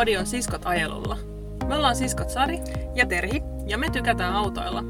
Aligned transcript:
Podi 0.00 0.16
on 0.16 0.26
Siskot 0.26 0.66
ajelulla. 0.66 1.18
Me 1.68 1.76
ollaan 1.76 1.96
siskot 1.96 2.30
Sari 2.30 2.58
Ja 2.94 3.06
Terhi. 3.06 3.42
ja 3.66 3.78
me 3.78 3.90
tykätään 3.90 4.34
autoilla. 4.34 4.84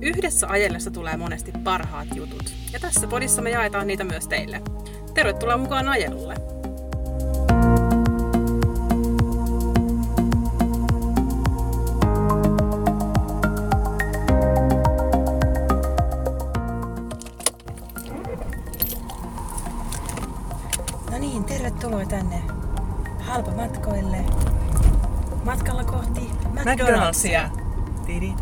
Yhdessä 0.00 0.46
ajellessa 0.48 0.90
tulee 0.90 1.16
monesti 1.16 1.52
parhaat 1.64 2.08
jutut. 2.14 2.54
Ja 2.72 2.80
tässä 2.80 3.06
podissa 3.06 3.42
me 3.42 3.50
jaetaan 3.50 3.86
niitä 3.86 4.04
myös 4.04 4.28
teille. 4.28 4.62
Tervetuloa 5.14 5.56
mukaan 5.56 5.88
ajelulle. 5.88 6.34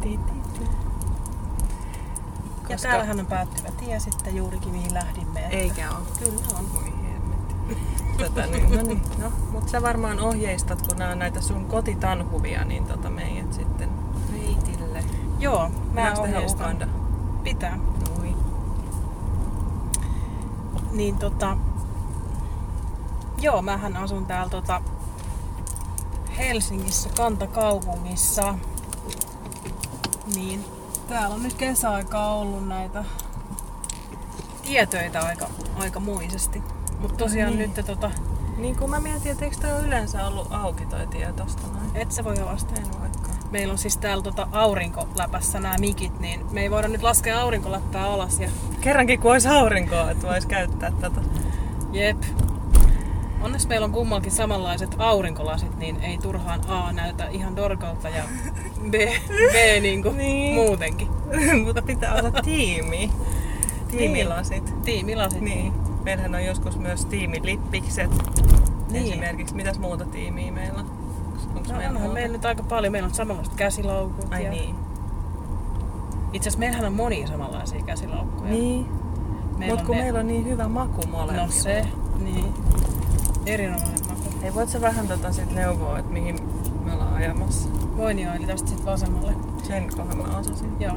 Ti. 0.00 0.20
Ja 2.68 2.76
Koska- 2.76 2.88
täällähän 2.88 3.20
on 3.20 3.26
päättyvä 3.26 3.68
tie 3.70 4.00
sitten 4.00 4.36
juurikin 4.36 4.72
mihin 4.72 4.94
lähdimme. 4.94 5.40
että- 5.40 5.56
Eikä 5.56 5.90
oo. 5.90 5.98
Kyllä 6.18 6.40
on. 6.58 6.64
Voi. 6.74 6.94
Tota, 8.18 8.46
niin, 8.46 8.76
no 8.76 8.82
niin, 8.82 9.02
no, 9.18 9.32
mutta 9.52 9.70
sä 9.70 9.82
varmaan 9.82 10.20
ohjeistat, 10.20 10.86
kun 10.86 10.96
nämä 10.98 11.10
on 11.12 11.18
näitä 11.18 11.40
sun 11.40 11.64
kotitanhuvia, 11.64 12.64
niin 12.64 12.86
tota 12.86 13.10
meidät 13.10 13.52
sitten 13.52 13.88
reitille. 14.32 15.04
Joo, 15.38 15.70
mä 15.92 16.12
ohjeistan. 16.18 16.66
Uganda? 16.66 16.86
Pitää. 17.42 17.78
Oi. 18.20 18.34
Niin 20.92 21.16
tota... 21.18 21.56
Joo, 23.40 23.62
mähän 23.62 23.96
asun 23.96 24.26
täällä 24.26 24.50
tota 24.50 24.82
Helsingissä, 26.38 27.08
kantakaupungissa. 27.16 28.54
Niin 30.34 30.64
täällä 31.08 31.34
on 31.34 31.42
nyt 31.42 31.54
kesäaika 31.54 32.26
ollut 32.26 32.68
näitä 32.68 33.04
tietöitä 34.62 35.20
aika, 35.20 35.46
aika 35.78 36.00
muisesti. 36.00 36.62
Mutta 37.00 37.16
tosiaan 37.16 37.56
Niin. 37.56 37.72
nyt 37.76 37.86
tota, 37.86 38.10
Niin 38.56 38.76
kun 38.76 38.90
mä 38.90 39.00
mietin, 39.00 39.32
että 39.32 39.44
eikö 39.44 39.56
ole 39.74 39.86
yleensä 39.86 40.26
ollut 40.26 40.48
auki 40.50 40.86
toi 40.86 41.06
tie 41.06 41.32
tosta 41.32 41.62
noin? 41.66 41.90
et 41.94 42.12
sä 42.12 42.24
voi 42.24 42.40
avastaa. 42.40 42.76
En 42.76 43.00
vaikka. 43.00 43.28
Meillä 43.50 43.72
on 43.72 43.78
siis 43.78 43.96
täällä 43.96 44.22
tota 44.22 44.48
aurinkoläpässä 44.52 45.60
nämä 45.60 45.74
mikit, 45.78 46.20
niin 46.20 46.46
me 46.52 46.60
ei 46.62 46.70
voida 46.70 46.88
nyt 46.88 47.02
laskea 47.02 47.40
aurinkoläppää 47.40 48.04
alas 48.04 48.40
ja 48.40 48.48
Kerrankin 48.80 49.20
kun 49.20 49.32
olisi 49.32 49.48
aurinkoa, 49.48 50.10
että 50.10 50.26
vois 50.26 50.46
käyttää 50.46 50.90
tätä. 51.00 51.20
Jep. 51.92 52.22
Onneksi 53.44 53.68
meillä 53.68 53.84
on 53.84 53.92
kummallakin 53.92 54.32
samanlaiset 54.32 54.94
aurinkolasit, 54.98 55.78
niin 55.78 56.00
ei 56.00 56.18
turhaan 56.18 56.60
A 56.68 56.92
näytä 56.92 57.26
ihan 57.28 57.56
dorkalta 57.56 58.08
ja 58.08 58.22
B, 58.90 58.92
B 59.52 59.82
niinku 59.82 60.10
Niin. 60.10 60.54
muutenkin. 60.54 61.08
Mutta 61.64 61.82
pitää 61.82 62.14
olla 62.14 62.42
tiimi. 62.42 63.10
Tiimilasit. 63.90 64.82
Tiimilasit. 64.84 65.40
Niin. 65.40 65.72
Meillähän 66.04 66.34
on 66.34 66.44
joskus 66.44 66.78
myös 66.78 67.04
tiimilippikset. 67.04 68.10
Niin. 68.90 69.12
Esimerkiksi. 69.12 69.54
Mitäs 69.54 69.78
muuta 69.78 70.04
tiimiä 70.04 70.52
meillä 70.52 70.78
on? 70.80 70.86
Onks 71.56 71.68
No 71.68 71.76
onhan 71.76 71.92
muuta? 71.92 72.14
meillä 72.14 72.32
nyt 72.32 72.44
aika 72.44 72.62
paljon. 72.62 72.92
Meillä 72.92 73.06
on 73.06 73.14
samanlaiset 73.14 73.54
käsilaukut. 73.54 74.32
Ai 74.32 74.44
ja... 74.44 74.50
niin. 74.50 74.74
Itse 76.32 76.48
asiassa 76.48 76.58
meillähän 76.58 76.86
on 76.86 76.92
monia 76.92 77.26
samanlaisia 77.26 77.82
käsilaukkuja. 77.86 78.50
Niin. 78.50 78.86
Meillä 79.58 79.72
Mut 79.74 79.80
on 79.80 79.86
kun 79.86 79.96
ne- 79.96 80.02
meillä 80.02 80.20
on 80.20 80.26
niin 80.26 80.44
hyvä 80.44 80.68
maku 80.68 81.06
molemmilla. 81.06 81.46
No 81.46 81.52
se, 81.52 81.86
niin. 82.24 82.54
Erinomainen 83.46 84.06
maku. 84.08 84.22
Ei 84.42 84.54
voit 84.54 84.68
sä 84.68 84.80
vähän 84.80 85.08
tota 85.08 85.32
sit 85.32 85.50
neuvoa, 85.50 85.98
että 85.98 86.12
mihin 86.12 86.38
me 86.84 86.92
ollaan 86.92 87.14
ajamassa? 87.14 87.68
Voin 87.96 88.18
jo, 88.18 88.34
eli 88.34 88.46
tästä 88.46 88.68
sitten 88.68 88.86
vasemmalle. 88.86 89.34
Sen 89.62 89.88
kohan 89.96 90.16
mä 90.16 90.38
osasin. 90.38 90.76
Joo. 90.80 90.96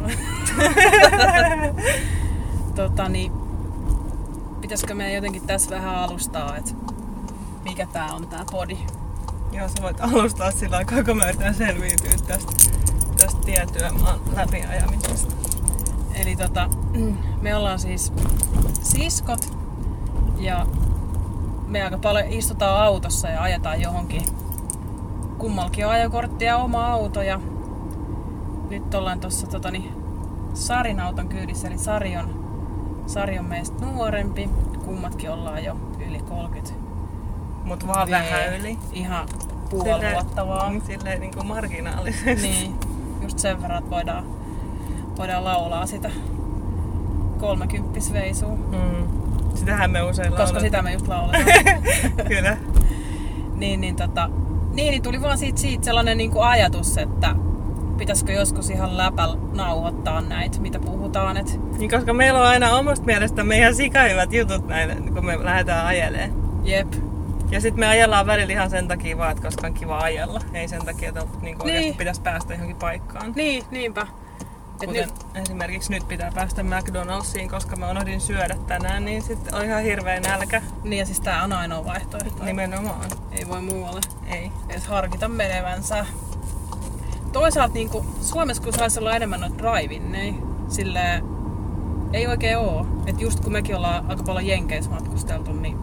tota 2.76 3.10
niin, 3.10 3.32
pitäisikö 4.62 4.96
meidän 4.96 5.16
jotenkin 5.16 5.48
tässä 5.48 5.70
vähän 5.70 5.96
alustaa, 5.96 6.58
että 6.58 6.72
mikä 7.64 7.88
tää 7.94 8.14
on 8.14 8.28
tää 8.28 8.46
podi? 8.52 8.78
Joo, 9.52 9.68
sä 9.68 9.76
voit 9.82 10.02
alustaa 10.02 10.52
sillä 10.52 10.78
aikaa, 10.78 11.04
kun 11.04 11.18
mä 11.18 11.30
yritän 11.30 11.56
selviytyä 11.56 12.12
tästä, 12.28 12.52
tästä 13.18 13.42
tietyömaan 13.46 14.20
läpiajamisesta. 14.36 15.34
Eli 16.16 16.36
tota, 16.36 16.70
me 17.42 17.56
ollaan 17.56 17.80
siis 17.80 18.14
siskot 18.82 19.54
ja 20.38 20.66
me 21.68 21.84
aika 21.84 21.98
paljon 21.98 22.26
istutaan 22.28 22.84
autossa 22.84 23.30
ja 23.30 23.42
ajetaan 23.42 23.82
johonkin. 23.82 24.24
Kummallakin 25.38 25.86
on 25.86 25.92
ajokortti 25.92 26.46
ja 26.46 26.58
oma 26.58 26.88
auto 26.88 27.22
ja 27.22 27.40
nyt 28.70 28.94
ollaan 28.94 29.20
tuossa 29.20 29.48
totani, 29.48 29.92
Sarin 30.54 31.00
auton 31.00 31.30
kyydissä, 31.30 31.68
eli 31.68 31.78
Sari 31.78 32.18
on, 32.18 32.46
Sari 33.08 33.40
on 33.40 33.46
meistä 33.46 33.86
nuorempi. 33.86 34.50
Kummatkin 34.86 35.32
ollaan 35.32 35.64
jo 35.64 35.78
yli 36.10 36.20
30. 36.20 36.74
Mut 37.64 37.88
vaan 37.88 38.08
V. 38.08 38.12
vähän 38.12 38.56
yli. 38.60 38.78
Ihan 38.92 39.28
puoli 39.70 40.14
vuotta 40.14 40.48
vaan. 40.48 40.82
Silleen 40.82 41.20
niinku 41.20 41.44
marginaalisesti. 41.44 42.36
Niin, 42.42 42.76
just 43.22 43.40
sen 43.40 43.62
verran, 43.62 43.78
että 43.80 43.90
voidaan, 43.92 44.24
voidaan 45.18 45.44
laulaa 45.44 45.86
sitä 45.86 46.12
kolmekymppisveisua. 47.40 48.56
Mm. 48.56 49.27
Sitähän 49.58 49.92
me 49.92 50.02
usein 50.02 50.28
Koska 50.30 50.44
lauletaan. 50.44 50.66
sitä 50.66 50.82
me 50.82 50.94
just 50.94 51.08
lauletaan. 51.08 51.46
Kyllä. 52.28 52.58
niin, 53.56 53.82
niin, 53.82 53.96
tota, 53.96 54.30
niin, 54.74 54.92
niin 54.92 55.02
tuli 55.04 55.22
vaan 55.22 55.38
siitä, 55.38 55.60
siitä 55.62 55.86
sellainen 55.86 56.18
niin 56.18 56.32
kuin 56.32 56.44
ajatus, 56.48 56.98
että 56.98 57.36
pitäisikö 57.98 58.32
joskus 58.32 58.70
ihan 58.70 58.98
läpäl 58.98 59.36
nauhoittaa 59.54 60.22
näitä, 60.22 60.60
mitä 60.60 60.80
puhutaan. 60.80 61.38
Et, 61.38 61.60
Niin 61.78 61.90
koska 61.92 62.14
meillä 62.14 62.40
on 62.40 62.46
aina 62.48 62.76
omasta 62.76 63.06
mielestä 63.06 63.44
meidän 63.44 63.76
sikahyvät 63.76 64.34
jutut 64.34 64.68
näin, 64.68 65.14
kun 65.14 65.26
me 65.26 65.44
lähdetään 65.46 65.86
ajelemaan. 65.86 66.32
jep. 66.68 66.88
Ja 67.52 67.62
sitten 67.62 67.80
me 67.80 67.88
ajellaan 67.88 68.26
välillä 68.26 68.54
ihan 68.54 68.70
sen 68.70 68.88
takia 68.88 69.18
vaan, 69.18 69.32
että 69.32 69.44
koska 69.44 69.68
on 69.68 69.74
kiva 69.74 70.00
ajella. 70.00 70.40
Ei 70.54 70.68
sen 70.68 70.86
takia, 70.86 71.10
että 71.10 71.24
niinku 71.42 71.66
Niin. 71.66 71.76
niin. 71.82 71.96
pitäisi 71.96 72.22
päästä 72.22 72.54
johonkin 72.54 72.76
paikkaan. 72.76 73.34
Niin, 73.36 73.64
niinpä. 73.72 74.08
Et 74.82 74.88
Kuten 74.88 75.10
nyt, 75.10 75.26
esimerkiksi 75.36 75.92
nyt 75.92 76.08
pitää 76.08 76.32
päästä 76.36 76.62
McDonald'siin, 76.62 77.50
koska 77.50 77.76
mä 77.76 77.90
unohdin 77.90 78.22
syödä 78.22 78.56
tänään, 78.68 79.06
niin 79.06 79.22
sitten 79.22 79.56
on 79.56 79.66
ihan 79.66 79.84
hirveä 79.84 80.20
nälkä. 80.20 80.62
niin 80.84 81.00
ja 81.00 81.06
siis 81.06 81.20
tää 81.20 81.44
on 81.44 81.54
ainoa 81.54 81.86
vaihtoehto. 81.86 82.44
Nimenomaan. 82.44 83.06
Ei 83.32 83.48
voi 83.48 83.62
muualle 83.62 84.02
Ei. 84.28 84.52
edes 84.70 84.88
harkita 84.88 85.28
menevänsä. 85.28 86.06
Toisaalta 87.32 87.74
niin 87.74 87.90
kuin, 87.90 88.08
Suomessa 88.22 88.64
kun 88.64 88.74
saisi 88.74 89.00
olla 89.00 89.16
enemmän 89.16 89.40
noita 89.42 89.58
drive 89.58 90.00
niin 90.00 90.44
sille 90.68 91.24
ei 92.14 92.28
oikein 92.28 92.58
oo. 92.58 92.88
Et 93.06 93.22
just 93.22 93.40
kun 93.40 93.52
mekin 93.52 93.76
ollaan 93.76 94.06
aika 94.10 94.24
paljon 94.24 94.48
Jenkeissä 94.48 94.92
matkusteltu, 94.92 95.54
niin 95.54 95.78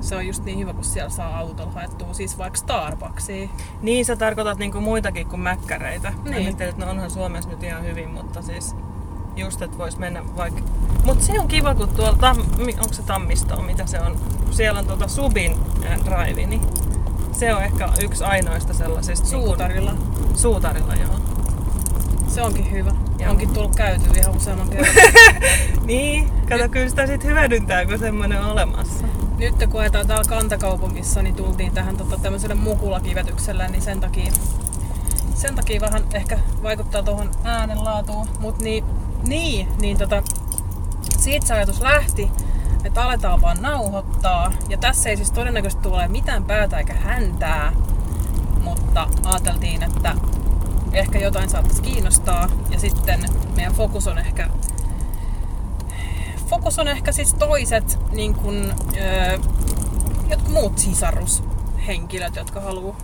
se 0.00 0.16
on 0.16 0.26
just 0.26 0.44
niin 0.44 0.58
hyvä, 0.58 0.72
kun 0.72 0.84
siellä 0.84 1.10
saa 1.10 1.38
autolla 1.38 1.72
haettua 1.72 2.14
siis 2.14 2.38
vaikka 2.38 2.58
Starbucksiin. 2.58 3.50
Niin 3.82 4.04
sä 4.04 4.16
tarkoitat 4.16 4.58
niinku 4.58 4.80
muitakin 4.80 5.26
kuin 5.26 5.40
mäkkäreitä. 5.40 6.10
Mä 6.10 6.30
Niin. 6.30 6.34
Ajattelin, 6.34 6.70
että 6.70 6.84
no 6.84 6.90
onhan 6.90 7.10
Suomessa 7.10 7.50
nyt 7.50 7.62
ihan 7.62 7.84
hyvin, 7.84 8.10
mutta 8.10 8.42
siis 8.42 8.76
just, 9.36 9.62
että 9.62 9.78
vois 9.78 9.98
mennä 9.98 10.22
vaikka... 10.36 10.60
Mut 11.04 11.22
se 11.22 11.40
on 11.40 11.48
kiva, 11.48 11.74
kun 11.74 11.88
tuolla, 11.88 12.18
tam... 12.18 12.38
onko 12.58 12.92
se 12.92 13.02
Tammisto, 13.02 13.62
mitä 13.62 13.86
se 13.86 14.00
on? 14.00 14.16
Siellä 14.50 14.80
on 14.80 14.86
tuota 14.86 15.08
Subin 15.08 15.56
äh, 15.86 15.98
drive, 16.04 16.46
niin 16.46 16.62
se 17.32 17.54
on 17.54 17.62
ehkä 17.62 17.88
yksi 18.02 18.24
ainoista 18.24 18.74
sellaisista... 18.74 19.26
Suutarilla. 19.26 19.92
Niin 19.92 20.38
suutarilla, 20.38 20.94
joo. 20.94 21.14
Se 22.28 22.42
onkin 22.42 22.70
hyvä. 22.70 22.92
Joo. 23.18 23.30
Onkin 23.30 23.50
tullut 23.50 23.76
käyty 23.76 24.04
ihan 24.20 24.36
useamman 24.36 24.68
kerran. 24.70 24.94
Niin, 25.84 26.30
kato 26.48 26.68
kyllä 26.68 26.88
sitä 26.88 27.06
sit 27.06 27.24
hyödyntää, 27.24 27.86
kun 27.86 27.98
semmoinen 27.98 28.40
on 28.40 28.50
olemassa. 28.50 29.06
Nyt 29.38 29.54
kun 29.70 29.80
ajetaan 29.80 30.06
täällä 30.06 30.24
kantakaupungissa, 30.28 31.22
niin 31.22 31.34
tultiin 31.34 31.72
tähän 31.72 31.96
tota, 31.96 32.16
tämmöiselle 32.16 32.54
mukulakivetykselle, 32.54 33.68
niin 33.68 33.82
sen 33.82 34.00
takia, 34.00 34.32
sen 35.34 35.54
takia 35.54 35.80
vähän 35.80 36.04
ehkä 36.14 36.38
vaikuttaa 36.62 37.02
tuohon 37.02 37.30
äänenlaatuun. 37.44 38.28
Mut 38.40 38.58
niin, 38.58 38.84
niin, 39.26 39.68
niin 39.80 39.98
tota, 39.98 40.22
siitä 41.18 41.46
se 41.46 41.54
ajatus 41.54 41.80
lähti, 41.80 42.30
että 42.84 43.04
aletaan 43.04 43.42
vaan 43.42 43.62
nauhoittaa. 43.62 44.52
Ja 44.68 44.76
tässä 44.78 45.08
ei 45.10 45.16
siis 45.16 45.32
todennäköisesti 45.32 45.82
tule 45.82 46.08
mitään 46.08 46.44
päätä 46.44 46.78
eikä 46.78 46.94
häntää, 46.94 47.72
mutta 48.62 49.08
ajateltiin, 49.24 49.82
että 49.82 50.14
ehkä 50.92 51.18
jotain 51.18 51.50
saattaisi 51.50 51.82
kiinnostaa. 51.82 52.48
Ja 52.70 52.80
sitten 52.80 53.24
meidän 53.56 53.74
fokus 53.74 54.06
on 54.06 54.18
ehkä 54.18 54.48
fokus 56.46 56.78
on 56.78 56.88
ehkä 56.88 57.12
siis 57.12 57.34
toiset 57.34 57.98
niin 58.12 58.34
kun, 58.34 58.72
öö, 58.96 59.38
jotkut 60.30 60.52
muut 60.52 60.78
sisarushenkilöt, 60.78 62.36
jotka 62.36 62.60
haluaa 62.60 62.96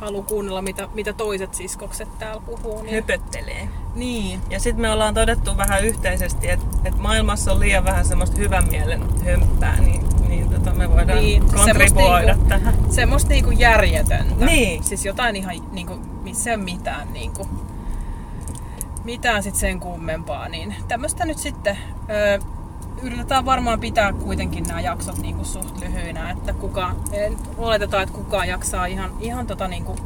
haluu 0.00 0.22
kuunnella, 0.22 0.62
mitä, 0.62 0.88
mitä 0.94 1.12
toiset 1.12 1.54
siskokset 1.54 2.18
täällä 2.18 2.42
puhuu. 2.46 2.82
Niin, 2.82 2.94
Höpöttelee. 2.94 3.68
niin, 3.94 4.40
Ja 4.50 4.60
sitten 4.60 4.80
me 4.80 4.90
ollaan 4.90 5.14
todettu 5.14 5.56
vähän 5.56 5.84
yhteisesti, 5.84 6.50
että 6.50 6.66
et 6.84 6.98
maailmassa 6.98 7.52
on 7.52 7.60
liian 7.60 7.84
vähän 7.84 8.04
semmoista 8.04 8.36
hyvän 8.36 8.68
mielen 8.70 9.02
hömppää, 9.24 9.80
niin, 9.80 10.04
niin 10.28 10.50
tota, 10.50 10.70
me 10.74 10.90
voidaan 10.90 11.18
Niin, 11.18 11.42
kontribuoida 11.54 12.32
niinku- 12.34 12.48
tähän. 12.48 12.74
Semmoista 12.90 13.28
niinku 13.30 13.50
järjetöntä. 13.50 14.44
Niin. 14.44 14.82
Siis 14.84 15.04
jotain 15.04 15.36
ihan, 15.36 15.54
niinku, 15.72 15.94
missä 16.22 16.50
ei 16.50 16.56
ole 16.56 16.64
mitään, 16.64 17.12
niinku, 17.12 17.48
mitään 19.04 19.42
sit 19.42 19.54
sen 19.54 19.80
kummempaa. 19.80 20.48
Niin 20.48 20.74
tämmöistä 20.88 21.24
nyt 21.24 21.38
sitten 21.38 21.78
ö, 22.10 22.38
yritetään 23.02 23.44
varmaan 23.44 23.80
pitää 23.80 24.12
kuitenkin 24.12 24.64
nämä 24.64 24.80
jaksot 24.80 25.18
niinku 25.18 25.44
suht 25.44 25.78
lyhyinä, 25.80 26.30
että 26.30 26.52
kuka, 26.52 26.94
en, 27.12 27.36
oletetaan, 27.58 28.02
että 28.02 28.14
kukaan 28.14 28.48
jaksaa 28.48 28.86
ihan, 28.86 29.10
ihan 29.20 29.46
tota 29.46 29.68
niinku 29.68 29.96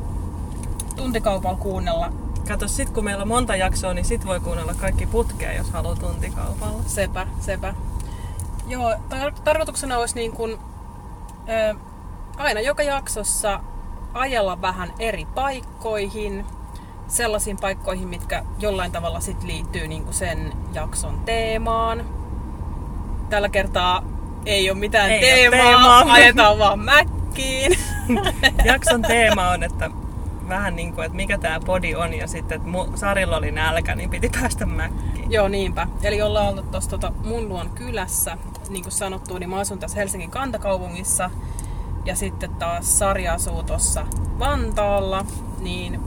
tuntikaupalla 0.96 1.58
kuunnella 1.58 2.12
Kato, 2.48 2.68
sit 2.68 2.90
kun 2.90 3.04
meillä 3.04 3.22
on 3.22 3.28
monta 3.28 3.56
jaksoa, 3.56 3.94
niin 3.94 4.04
sit 4.04 4.26
voi 4.26 4.40
kuunnella 4.40 4.74
kaikki 4.74 5.06
putkea, 5.06 5.52
jos 5.52 5.70
haluaa 5.70 5.96
tuntikaupalla. 5.96 6.82
Sepä, 6.86 7.26
sepä. 7.40 7.74
Joo, 8.66 8.92
tar- 8.92 9.40
tarkoituksena 9.44 9.98
olisi 9.98 10.14
niin 10.14 10.32
kuin, 10.32 10.58
ö, 11.48 11.74
aina 12.36 12.60
joka 12.60 12.82
jaksossa 12.82 13.60
ajella 14.14 14.62
vähän 14.62 14.92
eri 14.98 15.26
paikkoihin, 15.34 16.46
sellaisiin 17.08 17.56
paikkoihin, 17.60 18.08
mitkä 18.08 18.44
jollain 18.58 18.92
tavalla 18.92 19.20
sit 19.20 19.42
liittyy 19.42 19.88
niin 19.88 20.04
kuin 20.04 20.14
sen 20.14 20.52
jakson 20.72 21.20
teemaan. 21.24 22.04
Tällä 23.30 23.48
kertaa 23.48 24.02
ei 24.46 24.70
ole 24.70 24.78
mitään 24.78 25.10
Ei 25.10 25.20
teemaa, 25.20 25.58
teemaa. 25.58 26.00
ajetaan 26.12 26.58
vaan 26.58 26.78
mäkkiin. 26.78 27.78
Jakson 28.64 29.02
teema 29.02 29.48
on, 29.48 29.62
että 29.62 29.90
vähän 30.48 30.76
niin 30.76 30.92
kuin, 30.92 31.04
että 31.04 31.16
mikä 31.16 31.38
tämä 31.38 31.60
podi 31.66 31.94
on 31.94 32.14
ja 32.14 32.26
sitten, 32.26 32.56
että 32.56 32.68
mu- 32.68 32.96
Sarilla 32.96 33.36
oli 33.36 33.50
nälkä, 33.50 33.94
niin 33.94 34.10
piti 34.10 34.30
päästä 34.40 34.66
mäkkiin. 34.66 35.32
Joo, 35.32 35.48
niinpä. 35.48 35.86
Eli 36.02 36.22
ollaan 36.22 36.48
oltu 36.48 36.62
tuossa 36.62 36.90
tota 36.90 37.12
mun 37.24 37.48
luon 37.48 37.70
kylässä. 37.70 38.38
Niin 38.68 38.82
kuin 38.82 38.92
sanottu, 38.92 39.38
niin 39.38 39.50
mä 39.50 39.56
asun 39.56 39.78
tässä 39.78 39.96
Helsingin 39.98 40.30
kantakaupungissa. 40.30 41.30
Ja 42.04 42.16
sitten 42.16 42.54
taas 42.54 42.98
Sari 42.98 43.28
asuu 43.28 43.62
tuossa 43.62 44.06
Vantaalla. 44.38 45.24
Niin, 45.60 46.00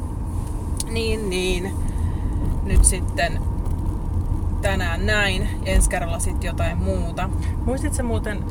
niin, 0.89 1.29
niin. 1.29 1.74
Nyt 2.63 2.85
sitten 2.85 3.39
tänään 4.62 5.06
näin. 5.06 5.50
Ensi 5.66 5.90
kerralla 5.90 6.19
sitten 6.19 6.48
jotain 6.48 6.78
muuta. 6.78 7.30
Muistitko 7.66 8.04
muuten 8.04 8.44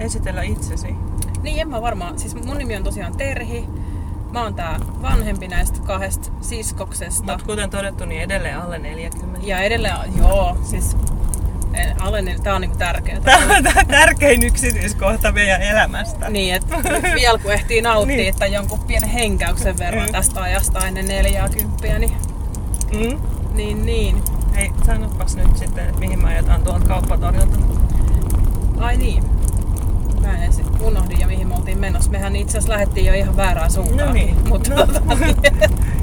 esitellä 0.00 0.42
itsesi? 0.42 0.94
Niin, 1.42 1.60
en 1.60 1.68
mä 1.68 1.82
varmaan. 1.82 2.18
Siis 2.18 2.34
mun 2.44 2.56
nimi 2.58 2.76
on 2.76 2.84
tosiaan 2.84 3.16
Terhi. 3.16 3.68
Mä 4.32 4.42
oon 4.42 4.54
tää 4.54 4.80
vanhempi 5.02 5.48
näistä 5.48 5.80
kahdesta 5.86 6.30
siskoksesta. 6.40 7.32
Mutta 7.32 7.46
kuten 7.46 7.70
todettu, 7.70 8.04
niin 8.04 8.22
edelleen 8.22 8.58
alle 8.58 8.78
40. 8.78 9.40
Ja 9.46 9.58
edelleen, 9.58 9.94
joo, 10.18 10.56
siis 10.62 10.96
alle, 12.00 12.22
tää 12.42 12.54
on 12.54 12.60
niinku 12.60 12.76
tärkeää. 12.78 13.20
Tämä 13.20 13.56
on 13.56 13.64
tää 13.64 13.84
tärkein 13.88 14.42
yksityiskohta 14.42 15.32
meidän 15.32 15.62
elämästä. 15.62 16.30
Niin, 16.30 16.54
että 16.54 16.76
vielä 17.14 17.38
kun 17.38 17.52
ehtii 17.52 17.82
nauttia, 17.82 18.06
Niin. 18.06 18.16
niin. 18.18 18.28
että 18.28 18.46
jonkun 18.46 18.78
pienen 18.78 19.08
henkäyksen 19.08 19.78
verran 19.78 20.06
Mm. 20.06 20.12
tästä 20.12 20.40
ajasta 20.42 20.86
ennen 20.86 21.06
40, 21.08 21.98
niin, 21.98 22.12
Mm? 22.92 23.18
niin, 23.56 23.86
niin. 23.86 24.22
Hei, 24.54 24.72
sanopas 24.86 25.36
nyt 25.36 25.56
sitten, 25.56 25.84
että 25.88 26.00
mihin 26.00 26.22
me 26.22 26.28
ajetaan 26.28 26.62
tuolta 26.62 26.86
kauppatorilta. 26.88 27.58
Ai 28.78 28.96
niin. 28.96 29.24
Mä 30.20 30.44
ensin 30.44 30.66
unohdin 30.80 31.20
jo 31.20 31.26
mihin 31.26 31.48
me 31.48 31.54
oltiin 31.54 31.78
menossa. 31.78 32.10
Mehän 32.10 32.36
itse 32.36 32.58
asiassa 32.58 32.72
lähdettiin 32.72 33.06
jo 33.06 33.14
ihan 33.14 33.36
väärään 33.36 33.70
suuntaan. 33.70 34.08
No 34.08 34.12
niin. 34.12 34.36
Mutta 34.48 34.70
No. 34.74 34.86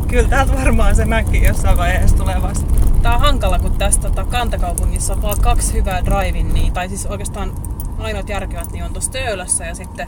Kyllä 0.08 0.30
täältä 0.30 0.54
varmaan 0.54 0.96
se 0.96 1.06
mäki 1.06 1.44
jossain 1.44 1.78
vaiheessa 1.78 2.18
tulee 2.18 2.42
vasta. 2.42 2.66
tää 3.02 3.14
on 3.16 3.20
hankala, 3.22 3.60
kun 3.60 3.72
tästä 3.72 4.02
tota, 4.10 4.26
kantakaupungissa 4.26 5.14
on 5.14 5.22
vaan 5.22 5.40
kaksi 5.42 5.74
hyvää 5.74 6.06
drivin, 6.06 6.54
niin, 6.54 6.74
tai 6.74 6.90
siis 6.90 7.06
oikeastaan 7.06 7.52
ainoat 8.00 8.30
järkevät 8.30 8.72
niin 8.72 8.84
on 8.84 8.94
tuossa 8.94 9.12
Töölössä 9.12 9.66
ja 9.66 9.76
sitten 9.76 10.08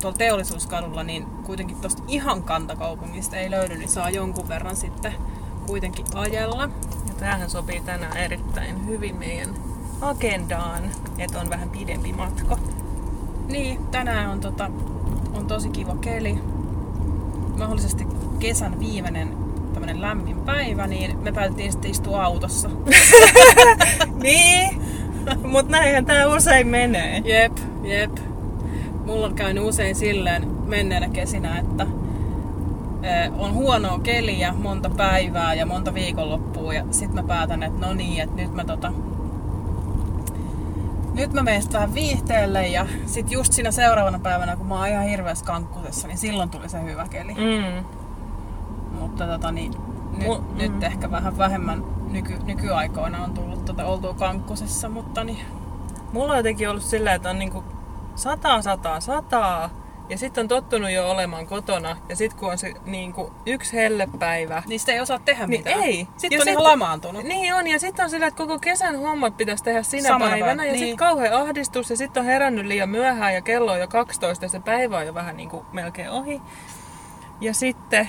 tuolla 0.00 0.18
teollisuuskadulla, 0.18 1.02
niin 1.02 1.26
kuitenkin 1.26 1.76
tuosta 1.80 2.02
ihan 2.08 2.42
kantakaupungista 2.42 3.36
ei 3.36 3.50
löydy, 3.50 3.76
niin 3.76 3.88
saa 3.88 4.10
jonkun 4.10 4.48
verran 4.48 4.76
sitten 4.76 5.14
kuitenkin 5.66 6.06
ajella. 6.14 6.68
Tämähän 7.20 7.50
sopii 7.50 7.80
tänään 7.80 8.16
erittäin 8.16 8.86
hyvin 8.86 9.16
meidän 9.16 9.48
agendaan, 10.00 10.82
että 11.18 11.40
on 11.40 11.50
vähän 11.50 11.70
pidempi 11.70 12.12
matka. 12.12 12.58
Niin, 13.48 13.86
tänään 13.90 14.30
on, 14.30 14.40
tota, 14.40 14.70
on 15.34 15.46
tosi 15.46 15.68
kiva 15.68 15.96
keli. 16.00 16.38
Mahdollisesti 17.58 18.06
kesän 18.38 18.80
viimeinen 18.80 19.28
tämmönen 19.72 20.00
lämmin 20.00 20.36
päivä, 20.38 20.86
niin 20.86 21.18
me 21.18 21.32
päätettiin 21.32 21.72
sitten 21.72 21.90
istua 21.90 22.24
autossa. 22.24 22.70
niin, 24.22 24.82
mutta 25.42 25.72
näinhän 25.72 26.06
tää 26.06 26.28
usein 26.28 26.68
menee. 26.68 27.22
Jep, 27.24 27.52
jep. 27.82 28.18
Mulla 29.04 29.26
on 29.26 29.34
käynyt 29.34 29.64
usein 29.64 29.94
silleen 29.94 30.46
menneenä 30.66 31.08
kesinä, 31.08 31.58
että 31.58 31.86
on 33.38 33.54
huonoa 33.54 33.98
keliä 33.98 34.52
monta 34.52 34.90
päivää 34.90 35.54
ja 35.54 35.66
monta 35.66 35.94
viikonloppua 35.94 36.74
ja 36.74 36.84
sit 36.90 37.14
mä 37.14 37.22
päätän, 37.22 37.62
että 37.62 37.86
no 37.86 37.94
niin, 37.94 38.22
että 38.22 38.36
nyt 38.36 38.54
mä 38.54 38.64
tota 38.64 38.92
nyt 41.14 41.32
mä 41.32 41.42
menen 41.42 41.62
vähän 41.72 41.94
viihteelle 41.94 42.68
ja 42.68 42.86
sit 43.06 43.30
just 43.30 43.52
siinä 43.52 43.70
seuraavana 43.70 44.18
päivänä, 44.18 44.56
kun 44.56 44.66
mä 44.66 44.78
oon 44.78 44.88
ihan 44.88 45.04
hirveässä 45.04 45.44
kankkusessa, 45.44 46.08
niin 46.08 46.18
silloin 46.18 46.50
tuli 46.50 46.68
se 46.68 46.82
hyvä 46.82 47.06
keli. 47.10 47.34
Mm. 47.34 47.84
Mutta 49.00 49.26
tota 49.26 49.52
niin, 49.52 49.72
nyt, 50.18 50.28
mm. 50.28 50.58
nyt 50.58 50.82
ehkä 50.82 51.10
vähän 51.10 51.38
vähemmän 51.38 51.84
nyky, 52.10 52.38
nykyaikoina 52.44 53.24
on 53.24 53.34
tullut 53.34 53.64
tota, 53.64 53.84
oltua 53.84 54.14
kankkusessa, 54.14 54.88
mutta 54.88 55.24
niin, 55.24 55.38
Mulla 56.12 56.32
on 56.32 56.38
jotenkin 56.38 56.70
ollut 56.70 56.82
sillä, 56.82 57.14
että 57.14 57.30
on 57.30 57.38
niinku 57.38 57.64
sataa, 58.14 58.62
sataa, 58.62 59.00
sataa. 59.00 59.70
Ja 60.08 60.18
sitten 60.18 60.42
on 60.42 60.48
tottunut 60.48 60.90
jo 60.90 61.10
olemaan 61.10 61.46
kotona. 61.46 61.96
Ja 62.08 62.16
sitten 62.16 62.38
kun 62.38 62.50
on 62.50 62.58
se 62.58 62.74
niinku 62.84 63.32
yksi 63.46 63.72
hellepäivä. 63.76 64.62
niistä 64.66 64.92
ei 64.92 65.00
osaa 65.00 65.18
tehdä 65.18 65.46
Niin 65.46 65.60
mitään. 65.60 65.82
ei. 65.82 66.08
Sitten 66.16 66.36
Ja 66.36 66.40
on 66.40 66.44
sit- 66.44 66.52
ihan 66.52 66.62
lamaantunut. 66.64 67.24
Niin 67.24 67.54
on, 67.54 67.66
ja 67.66 67.78
sitten 67.78 68.04
on 68.04 68.10
sillä, 68.10 68.26
että 68.26 68.38
koko 68.38 68.58
kesän 68.58 68.96
hommat 68.98 69.36
pitäisi 69.36 69.64
tehdä 69.64 69.82
sinä 69.82 70.02
Samana 70.08 70.18
päivänä. 70.30 70.40
päivänä, 70.46 70.64
Ja 70.64 70.72
niin. 70.72 70.78
sitten 70.80 70.96
kauhean 70.96 71.32
ahdistus, 71.42 71.90
ja 71.90 71.96
sitten 71.96 72.20
on 72.20 72.26
herännyt 72.26 72.66
liian 72.66 72.88
myöhään, 72.88 73.34
ja 73.34 73.42
kello 73.42 73.72
on 73.72 73.80
jo 73.80 73.88
12, 73.88 74.44
ja 74.44 74.48
se 74.48 74.60
päivä 74.60 74.96
on 74.98 75.06
jo 75.06 75.14
vähän 75.14 75.36
niin 75.36 75.48
kuin 75.48 75.66
melkein 75.72 76.10
ohi. 76.10 76.42
Ja 77.40 77.54
sitten 77.54 78.08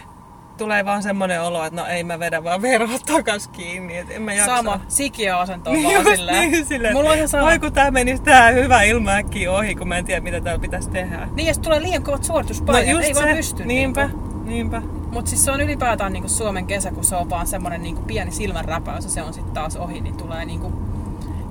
tulee 0.59 0.85
vaan 0.85 1.03
semmoinen 1.03 1.41
olo, 1.41 1.65
että 1.65 1.81
no 1.81 1.87
ei 1.87 2.03
mä 2.03 2.19
vedä 2.19 2.43
vaan 2.43 2.61
verhot 2.61 3.01
takas 3.05 3.47
kiinni, 3.47 3.97
että 3.97 4.13
en 4.13 4.21
mä 4.21 4.33
jaksa. 4.33 4.55
Sama, 4.55 4.79
sikiö 4.87 5.37
asento 5.37 5.71
Niin 5.71 5.83
vaan 5.83 5.95
just 5.95 6.15
silleen. 6.15 6.51
niin, 6.51 6.65
silleen, 6.65 6.93
Mulla 6.93 7.09
on 7.09 7.15
ihan 7.15 7.29
sama. 7.29 7.45
Voi 7.45 7.59
kun 7.59 7.73
tää 7.73 7.91
menisi 7.91 8.23
tää 8.23 8.51
hyvä 8.51 8.81
ilma 8.81 9.11
äkkiä 9.11 9.51
ohi, 9.51 9.75
kun 9.75 9.87
mä 9.87 9.97
en 9.97 10.05
tiedä 10.05 10.21
mitä 10.21 10.41
täällä 10.41 10.61
pitäisi 10.61 10.89
tehdä. 10.89 11.27
Niin, 11.35 11.47
ja 11.47 11.53
tulee 11.55 11.81
liian 11.81 12.03
kovat 12.03 12.23
suorituspaineet, 12.23 13.03
ei 13.03 13.15
vaan 13.15 13.35
pysty. 13.35 13.65
Niinpä, 13.65 14.05
Niinku. 14.07 14.39
niinpä. 14.45 14.81
Mut 15.11 15.27
siis 15.27 15.45
se 15.45 15.51
on 15.51 15.61
ylipäätään 15.61 16.13
niinku 16.13 16.29
Suomen 16.29 16.67
kesä, 16.67 16.91
kun 16.91 17.03
se 17.03 17.15
on 17.15 17.29
vaan 17.29 17.47
semmonen 17.47 17.81
niinku 17.81 18.01
pieni 18.01 18.31
silmänräpäys 18.31 19.03
ja 19.03 19.09
se 19.09 19.21
on 19.21 19.33
sitten 19.33 19.53
taas 19.53 19.75
ohi, 19.75 20.01
niin 20.01 20.17
tulee 20.17 20.45
niinku... 20.45 20.71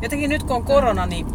Jotenkin 0.03 0.31
nyt 0.31 0.43
kun 0.43 0.57
on 0.57 0.65
korona, 0.65 1.07
niin 1.07 1.27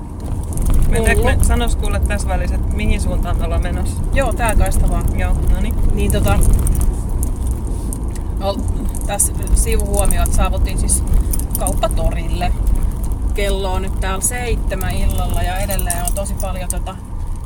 Mennäänkö 0.90 1.24
me, 1.24 1.38
sanos 1.42 1.76
kuule 1.76 2.00
tässä 2.00 2.28
välissä, 2.28 2.56
että 2.56 2.76
mihin 2.76 3.02
suuntaan 3.02 3.38
me 3.38 3.46
ollaan 3.46 3.62
menossa? 3.64 4.02
joo, 4.14 4.34
tää 4.34 4.56
kaista 4.56 4.90
vaan. 4.90 5.20
Joo, 5.20 5.34
no 5.34 5.62
niin. 5.62 5.76
Niin 5.94 6.12
tota... 6.12 6.40
Tässä 9.08 9.34
sivuhuomio, 9.56 10.24
että 10.24 10.36
saavuttiin 10.36 10.80
siis 10.80 11.04
kauppatorille. 11.60 12.54
Kello 13.34 13.74
on 13.74 13.82
nyt 13.82 14.00
täällä 14.00 14.22
seitsemän 14.22 14.96
illalla 14.96 15.42
ja 15.42 15.58
edelleen 15.58 16.06
on 16.06 16.14
tosi 16.16 16.34
paljon 16.34 16.70
tota 16.70 16.96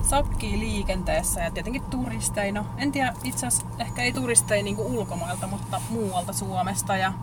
sakkia 0.01 0.59
liikenteessä 0.59 1.41
ja 1.41 1.51
tietenkin 1.51 1.81
turisteja. 1.81 2.51
No, 2.51 2.65
en 2.77 2.91
tiedä, 2.91 3.13
itse 3.23 3.47
asiassa 3.47 3.67
ehkä 3.79 4.01
ei 4.01 4.13
turisteja 4.13 4.63
niinku 4.63 4.85
ulkomailta, 4.85 5.47
mutta 5.47 5.81
muualta 5.89 6.33
Suomesta. 6.33 6.97
Ja, 6.97 7.13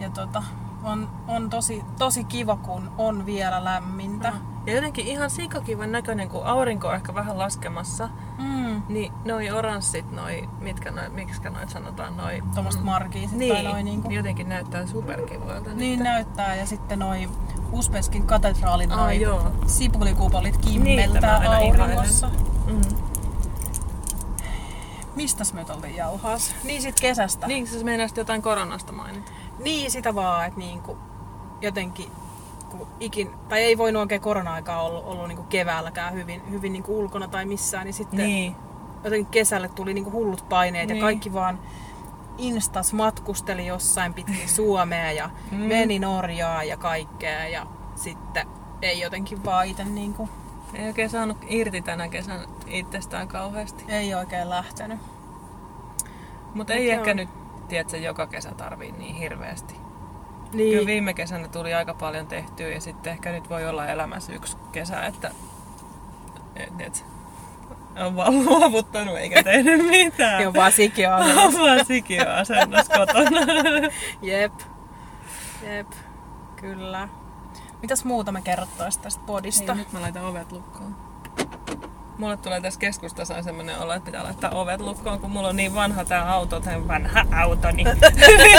ja 0.00 0.10
tota, 0.10 0.42
on, 0.84 1.10
on 1.28 1.50
tosi, 1.50 1.84
tosi 1.98 2.24
kiva, 2.24 2.56
kun 2.56 2.90
on 2.98 3.26
vielä 3.26 3.64
lämmintä. 3.64 4.32
Ja 4.66 4.74
jotenkin 4.74 5.06
ihan 5.06 5.30
sikakivan 5.30 5.92
näköinen, 5.92 6.28
kun 6.28 6.44
aurinko 6.44 6.88
on 6.88 6.94
ehkä 6.94 7.14
vähän 7.14 7.38
laskemassa. 7.38 8.08
Mm. 8.38 8.82
Niin 8.88 9.12
noi 9.24 9.50
oranssit, 9.50 10.10
noi, 10.10 10.48
mitkä 10.60 10.90
noi, 10.90 11.08
miksikä 11.08 11.50
noit 11.50 11.70
sanotaan, 11.70 12.16
noi... 12.16 12.42
Tuommoista 12.54 12.80
mm, 12.80 12.86
markiisit 12.86 13.38
niin, 13.38 13.54
tai 13.54 13.62
noin 13.62 13.84
niinku. 13.84 14.10
jotenkin 14.10 14.48
näyttää 14.48 14.86
superkivoilta. 14.86 15.70
Niin 15.74 15.98
nyt. 15.98 16.04
näyttää 16.04 16.54
ja 16.54 16.66
sitten 16.66 16.98
noi 16.98 17.28
Uspeskin 17.72 18.26
katedraalin 18.26 18.92
Aa, 18.92 19.04
noi 19.04 19.20
joo. 19.20 19.52
sipulikupolit 19.66 20.56
kimmeltää 20.56 21.38
aina 21.38 21.56
auringossa. 21.56 22.30
Mm. 22.66 22.80
Mistäs 25.14 25.52
me 25.52 25.64
oltiin 25.74 25.96
jauhaas? 25.96 26.54
Niin 26.64 26.82
sit 26.82 27.00
kesästä. 27.00 27.46
Niin, 27.46 27.66
siis 27.66 27.84
meinasit 27.84 28.16
jotain 28.16 28.42
koronasta 28.42 28.92
mainita. 28.92 29.32
Niin 29.62 29.90
sitä 29.90 30.14
vaan, 30.14 30.46
että 30.46 30.58
niinku 30.58 30.96
jotenkin 31.60 32.10
kun 32.70 32.86
ikin, 33.00 33.30
tai 33.48 33.60
ei 33.62 33.78
voinut 33.78 34.00
oikein 34.00 34.20
korona-aikaa 34.20 34.82
ollut, 34.82 35.04
ollut 35.04 35.28
niinku 35.28 35.42
keväälläkään 35.42 36.14
hyvin, 36.14 36.50
hyvin 36.50 36.72
niinku 36.72 36.98
ulkona 36.98 37.28
tai 37.28 37.44
missään, 37.44 37.84
niin 37.84 37.94
sitten 37.94 38.18
Niin. 38.26 38.56
jotenkin 39.04 39.26
kesälle 39.32 39.68
tuli 39.68 39.94
niinku 39.94 40.10
hullut 40.10 40.48
paineet 40.48 40.88
Niin. 40.88 40.96
ja 40.96 41.02
kaikki 41.02 41.32
vaan 41.32 41.58
Instas 42.38 42.92
matkusteli 42.92 43.66
jossain 43.66 44.14
pitkin 44.14 44.48
Suomea 44.56 45.12
ja 45.12 45.30
Mm. 45.50 45.58
meni 45.58 45.98
Norjaa 45.98 46.64
ja 46.64 46.76
kaikkea 46.76 47.48
ja 47.48 47.66
sitten 47.94 48.46
ei 48.82 49.00
jotenkin 49.00 49.44
vaan 49.44 49.66
itse 49.66 49.84
niinku 49.84 50.28
Ei 50.74 50.86
oikein 50.86 51.10
saanut 51.10 51.36
irti 51.48 51.82
tänä 51.82 52.08
kesänä 52.08 52.44
itsestään 52.66 53.28
kauheasti. 53.28 53.84
Ei 53.88 54.14
oikein 54.14 54.50
lähtenyt. 54.50 54.98
Mutta 56.54 56.72
ei 56.74 56.90
ehkä 56.90 57.10
joo. 57.10 57.14
nyt, 57.16 57.28
tiedätkö, 57.72 57.96
joka 57.96 58.26
kesä 58.26 58.50
tarvii 58.54 58.92
niin 58.92 59.14
hirveästi. 59.14 59.74
Niin. 60.52 60.72
Kyllä 60.72 60.86
viime 60.86 61.14
kesänä 61.14 61.48
tuli 61.48 61.74
aika 61.74 61.94
paljon 61.94 62.26
tehtyä 62.26 62.68
ja 62.68 62.80
sitten 62.80 63.12
ehkä 63.12 63.32
nyt 63.32 63.50
voi 63.50 63.68
olla 63.68 63.86
elämässä 63.86 64.32
yksi 64.32 64.56
kesä, 64.72 65.02
että 65.02 65.30
et, 66.56 66.72
et, 66.78 67.06
on 68.06 68.16
vaan 68.16 68.44
luovuttanut 68.44 69.18
eikä 69.18 69.42
tehnyt 69.52 69.86
mitään. 69.86 70.42
Joo, 70.42 70.54
vaan 70.54 70.72
on 71.44 71.52
vaan 71.60 71.86
sikiöasennossa 71.86 72.92
kotona. 72.98 73.40
Jep. 74.22 74.52
Jep. 75.62 75.90
Kyllä. 76.56 77.08
Mitäs 77.82 78.04
muuta 78.04 78.32
me 78.32 78.42
kerrottaisiin 78.42 79.02
tästä 79.02 79.22
podista? 79.26 79.74
Niin, 79.74 79.78
nyt 79.78 79.92
mä 79.92 80.00
laitan 80.00 80.24
ovet 80.24 80.52
lukkoon. 80.52 81.11
Mulle 82.18 82.36
tulee 82.36 82.60
tässä 82.60 82.80
keskustassa 82.80 83.42
semmoinen 83.42 83.78
olo, 83.78 83.92
että 83.92 84.06
pitää 84.06 84.22
laittaa 84.24 84.50
ovet 84.50 84.80
lukkoon, 84.80 85.18
kun 85.20 85.30
mulla 85.30 85.48
on 85.48 85.56
niin 85.56 85.74
vanha 85.74 86.04
tää 86.04 86.32
auto, 86.32 86.60
tai 86.60 86.88
vanha 86.88 87.24
auto, 87.42 87.70
niin 87.70 87.88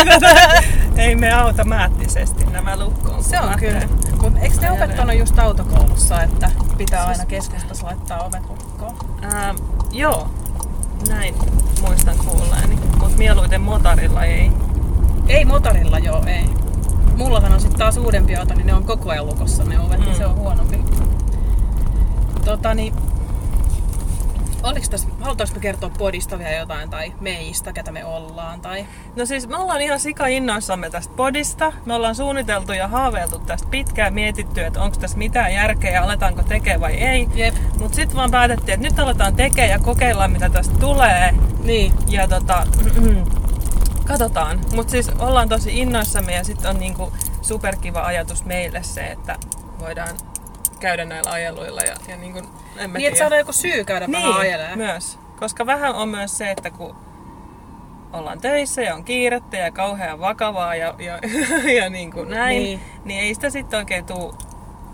ei 0.98 1.15
me 1.15 1.31
automaattisesti 1.33 2.45
nämä 2.45 2.77
lukkoon. 2.79 3.24
Se 3.24 3.36
kun 3.38 3.45
on 3.45 3.50
lähtee. 3.51 3.72
kyllä. 3.72 3.88
Mutta 4.22 4.39
eikö 4.39 4.55
ne 4.62 4.72
opettanut 4.72 5.15
just 5.17 5.39
autokoulussa, 5.39 6.22
että 6.24 6.51
pitää 6.77 7.05
Siis- 7.05 7.19
aina 7.19 7.25
keskustassa 7.29 7.86
laittaa 7.86 8.19
ovet 8.24 8.50
lukkoon? 8.50 8.95
Ää, 9.22 9.55
joo, 9.91 10.27
näin 11.10 11.36
muistan 11.81 12.17
kuulleeni, 12.17 12.75
mutta 13.00 13.17
mieluiten 13.17 13.62
motorilla 13.62 14.24
ei. 14.24 14.51
Ei 15.27 15.45
motorilla 15.45 16.00
joo, 16.00 16.24
ei. 16.27 16.50
Mullahan 17.17 17.53
on 17.53 17.60
sitten 17.62 17.79
taas 17.79 17.98
uudempi 17.98 18.36
auto, 18.36 18.53
niin 18.53 18.67
ne 18.67 18.74
on 18.74 18.83
koko 18.86 19.10
ajan 19.10 19.25
lukossa 19.25 19.63
ne 19.63 19.79
ovet, 19.79 19.98
mm. 19.98 20.03
Mm. 20.03 20.05
niin 20.05 20.17
se 20.17 20.25
on 20.25 20.36
huonompi. 20.36 20.83
Tota 22.45 22.74
niin, 22.74 22.93
Oliko 24.63 24.86
tässä, 24.89 25.08
halutaanko 25.22 25.55
me 25.55 25.62
kertoa 25.62 25.89
podista 25.89 26.39
vielä 26.39 26.51
jotain 26.51 26.89
tai 26.89 27.13
meistä, 27.20 27.74
ketä 27.74 27.91
me 27.91 28.05
ollaan 28.05 28.62
tai... 28.62 28.86
No 29.15 29.25
siis 29.25 29.48
me 29.48 29.58
ollaan 29.58 29.82
ihan 29.82 30.00
sika 30.00 30.27
innoissamme 30.27 30.89
tästä 30.89 31.13
podista. 31.15 31.74
Me 31.86 31.93
ollaan 31.93 32.15
suunniteltu 32.15 32.74
ja 32.74 32.88
haaveiltu 32.88 33.39
tästä 33.39 33.67
pitkään, 33.72 34.13
mietitty, 34.13 34.62
että 34.62 34.82
onko 34.82 34.98
tässä 34.98 35.17
mitään 35.17 35.53
järkeä 35.53 35.91
ja 35.91 36.03
aletaanko 36.03 36.43
tekee 36.43 36.79
vai 36.79 36.93
ei. 36.93 37.27
Jep. 37.36 37.55
Mutta 37.79 37.96
sitten 37.96 38.17
vaan 38.17 38.32
päätettiin, 38.32 38.74
että 38.74 38.88
nyt 38.88 39.00
aletaan 39.00 39.36
tekemään 39.36 39.70
ja 39.70 39.79
kokeillaan 39.79 40.32
mitä 40.32 40.50
tästä 40.50 40.79
tulee. 40.79 41.36
Niin, 41.63 41.93
Ja 42.08 42.27
tota, 42.27 42.67
katsotaan. 44.08 44.60
Mutta 44.75 44.91
siis 44.91 45.10
ollaan 45.20 45.50
tosi 45.50 45.79
innoissamme 45.79 46.34
ja 46.34 46.43
sitten 46.43 46.70
on 46.70 46.79
niinku 46.79 47.13
superkiva 47.41 48.01
ajatus 48.01 48.46
meille 48.46 48.84
se, 48.84 49.01
että 49.01 49.36
voidaan 49.79 50.15
käydä 50.83 51.05
näillä 51.05 51.31
ajeluilla 51.31 51.81
ja, 51.81 51.95
ja 52.07 52.17
niinku, 52.17 52.39
en 52.39 52.45
mä 52.45 52.77
niin 52.77 52.87
että 52.87 52.97
tiedä. 52.99 53.15
saadaan 53.15 53.39
joku 53.39 53.53
syy 53.53 53.83
käydä 53.83 54.07
vähän 54.11 54.23
Niin, 54.29 54.37
ajelemaan. 54.39 54.77
myös. 54.77 55.19
Koska 55.39 55.65
vähän 55.65 55.95
on 55.95 56.09
myös 56.09 56.37
se, 56.37 56.51
että 56.51 56.69
kun 56.69 56.95
ollaan 58.13 58.41
töissä 58.41 58.81
ja 58.81 58.95
on 58.95 59.03
kiirettä 59.03 59.57
ja 59.57 59.71
kauhean 59.71 60.19
vakavaa 60.19 60.75
ja, 60.75 60.95
ja, 60.99 61.19
ja 61.83 61.89
niin 61.89 62.11
kuin 62.11 62.29
näin, 62.29 62.63
Niin. 62.63 62.79
niin. 62.79 63.01
niin 63.05 63.19
ei 63.19 63.33
sitä 63.33 63.49
sitten 63.49 63.79
oikein 63.79 64.05
tuu 64.05 64.35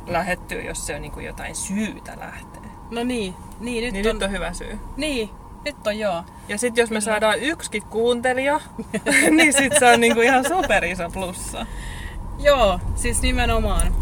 lähettyä, 0.08 0.62
jos 0.62 0.88
se 0.88 0.96
on 0.96 1.02
niin 1.02 1.12
kuin 1.12 1.26
jotain 1.26 1.56
syytä 1.56 2.12
lähteä. 2.20 2.62
No 2.92 3.04
niin, 3.04 3.36
niin 3.60 3.84
nyt, 3.84 3.94
Niin 3.94 4.08
on, 4.08 4.14
nyt 4.16 4.24
on 4.24 4.32
hyvä 4.32 4.54
syy. 4.54 4.80
Niin, 4.98 5.30
nyt 5.66 5.88
on 5.88 6.00
joo. 6.00 6.24
Ja 6.48 6.58
sitten 6.58 6.82
jos 6.82 6.90
me 6.90 7.02
saadaan 7.02 7.40
yksikin 7.40 7.84
kuuntelija, 7.84 8.60
niin 9.38 9.54
sitten 9.54 9.80
se 9.80 9.86
on 9.94 10.00
niinku 10.00 10.22
ihan 10.22 10.46
super 10.48 10.86
iso 10.86 11.10
plussa. 11.10 11.66
Joo, 12.40 12.80
siis 12.96 13.22
nimenomaan. 13.22 13.94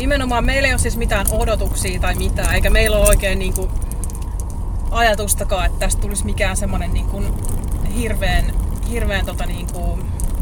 Nimenomaan 0.00 0.44
meillä 0.44 0.68
ei 0.68 0.74
ole 0.74 0.78
siis 0.78 0.96
mitään 0.96 1.26
odotuksia 1.30 2.00
tai 2.00 2.14
mitään, 2.14 2.54
eikä 2.54 2.70
meillä 2.70 2.96
ole 2.96 3.06
oikein 3.06 3.38
niinku 3.38 3.70
ajatustakaan, 4.90 5.66
että 5.66 5.78
tästä 5.78 6.00
tulisi 6.00 6.24
mikään 6.24 6.56
semmonen 6.56 6.92
niinku 6.92 7.22
hirveän, 7.96 8.44
hirveän 8.90 9.26
tota 9.26 9.46
niinku, 9.46 9.98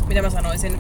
mitä 0.07 0.23
mä 0.23 0.31
sanoisin, 0.31 0.79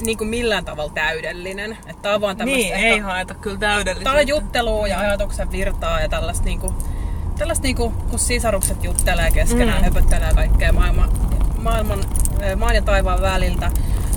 niinku 0.00 0.24
millään 0.24 0.64
tavalla 0.64 0.92
täydellinen. 0.94 1.72
Että 1.86 2.02
tää 2.02 2.14
on 2.14 2.20
vaan 2.20 2.36
Niin, 2.44 2.74
ehkä- 2.74 2.86
ei 2.86 2.98
haeta 2.98 3.34
kyllä 3.34 3.58
täydellisyyttä. 3.58 4.10
Tää 4.10 4.20
on 4.20 4.28
juttelua 4.28 4.88
ja 4.88 4.98
ajatuksen 4.98 5.52
virtaa 5.52 6.00
ja 6.00 6.08
tällaista 6.08 6.44
niinku, 6.44 6.74
tällaista 7.38 7.62
niinku, 7.62 7.90
kun 8.10 8.18
sisarukset 8.18 8.84
juttelee 8.84 9.30
keskenään, 9.30 9.78
mm. 9.78 9.84
Höpöttelee 9.84 10.34
kaikkea 10.34 10.72
maailman, 10.72 11.10
maailman, 11.62 12.04
maan 12.56 12.74
ja 12.74 12.82
taivaan 12.82 13.20
väliltä. 13.20 13.70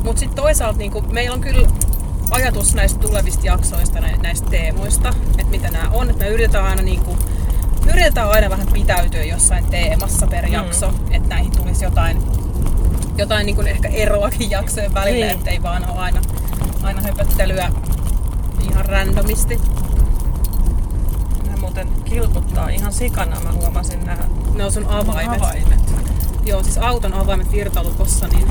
Mutta 0.04 0.20
sitten 0.20 0.36
toisaalta 0.36 0.78
niinku, 0.78 1.02
meillä 1.02 1.34
on 1.34 1.42
kyllä 1.42 1.68
ajatus 2.32 2.74
näistä 2.76 3.00
tulevista 3.00 3.46
jaksoista, 3.46 4.00
nä- 4.00 4.18
näistä 4.24 4.50
teemoista, 4.50 5.10
että 5.38 5.52
mitä 5.52 5.72
nämä 5.72 5.90
on. 5.90 6.10
Et 6.10 6.18
me 6.20 6.28
yritetään 6.28 6.66
aina 6.66 6.82
niinku, 6.82 7.18
yritetään 7.90 8.30
aina 8.30 8.50
vähän 8.50 8.68
pitäytyä 8.74 9.24
jossain 9.24 9.66
teemassa 9.66 10.28
per 10.28 10.46
Mm. 10.46 10.54
jakso, 10.54 10.94
että 11.12 11.30
näihin 11.30 11.52
tulisi 11.58 11.84
jotain, 11.86 12.24
jotain 13.18 13.46
niinku 13.46 13.62
ehkä 13.62 13.88
eroakin 13.88 14.50
jaksojen 14.52 14.94
välillä, 14.94 15.26
Niin. 15.26 15.38
ettei 15.38 15.64
vaan 15.64 15.90
ole 15.90 16.00
aina, 16.00 16.22
aina 16.84 17.02
höpöttelyä 17.02 17.72
ihan 18.72 18.86
randomisti. 18.86 19.60
Ne 21.50 21.56
muuten 21.60 21.88
kilkuttaa 22.06 22.70
ihan 22.70 22.94
sikana, 22.94 23.40
mä 23.40 23.52
huomasin 23.52 24.06
nämä 24.06 24.24
Ne 24.54 24.66
on 24.66 24.72
sun 24.72 24.86
avaimet. 24.88 25.42
avaimet. 25.42 25.94
Joo, 26.46 26.64
siis 26.64 26.78
auton 26.78 27.14
avaimet 27.14 27.52
virtalukossa, 27.52 28.28
niin 28.28 28.48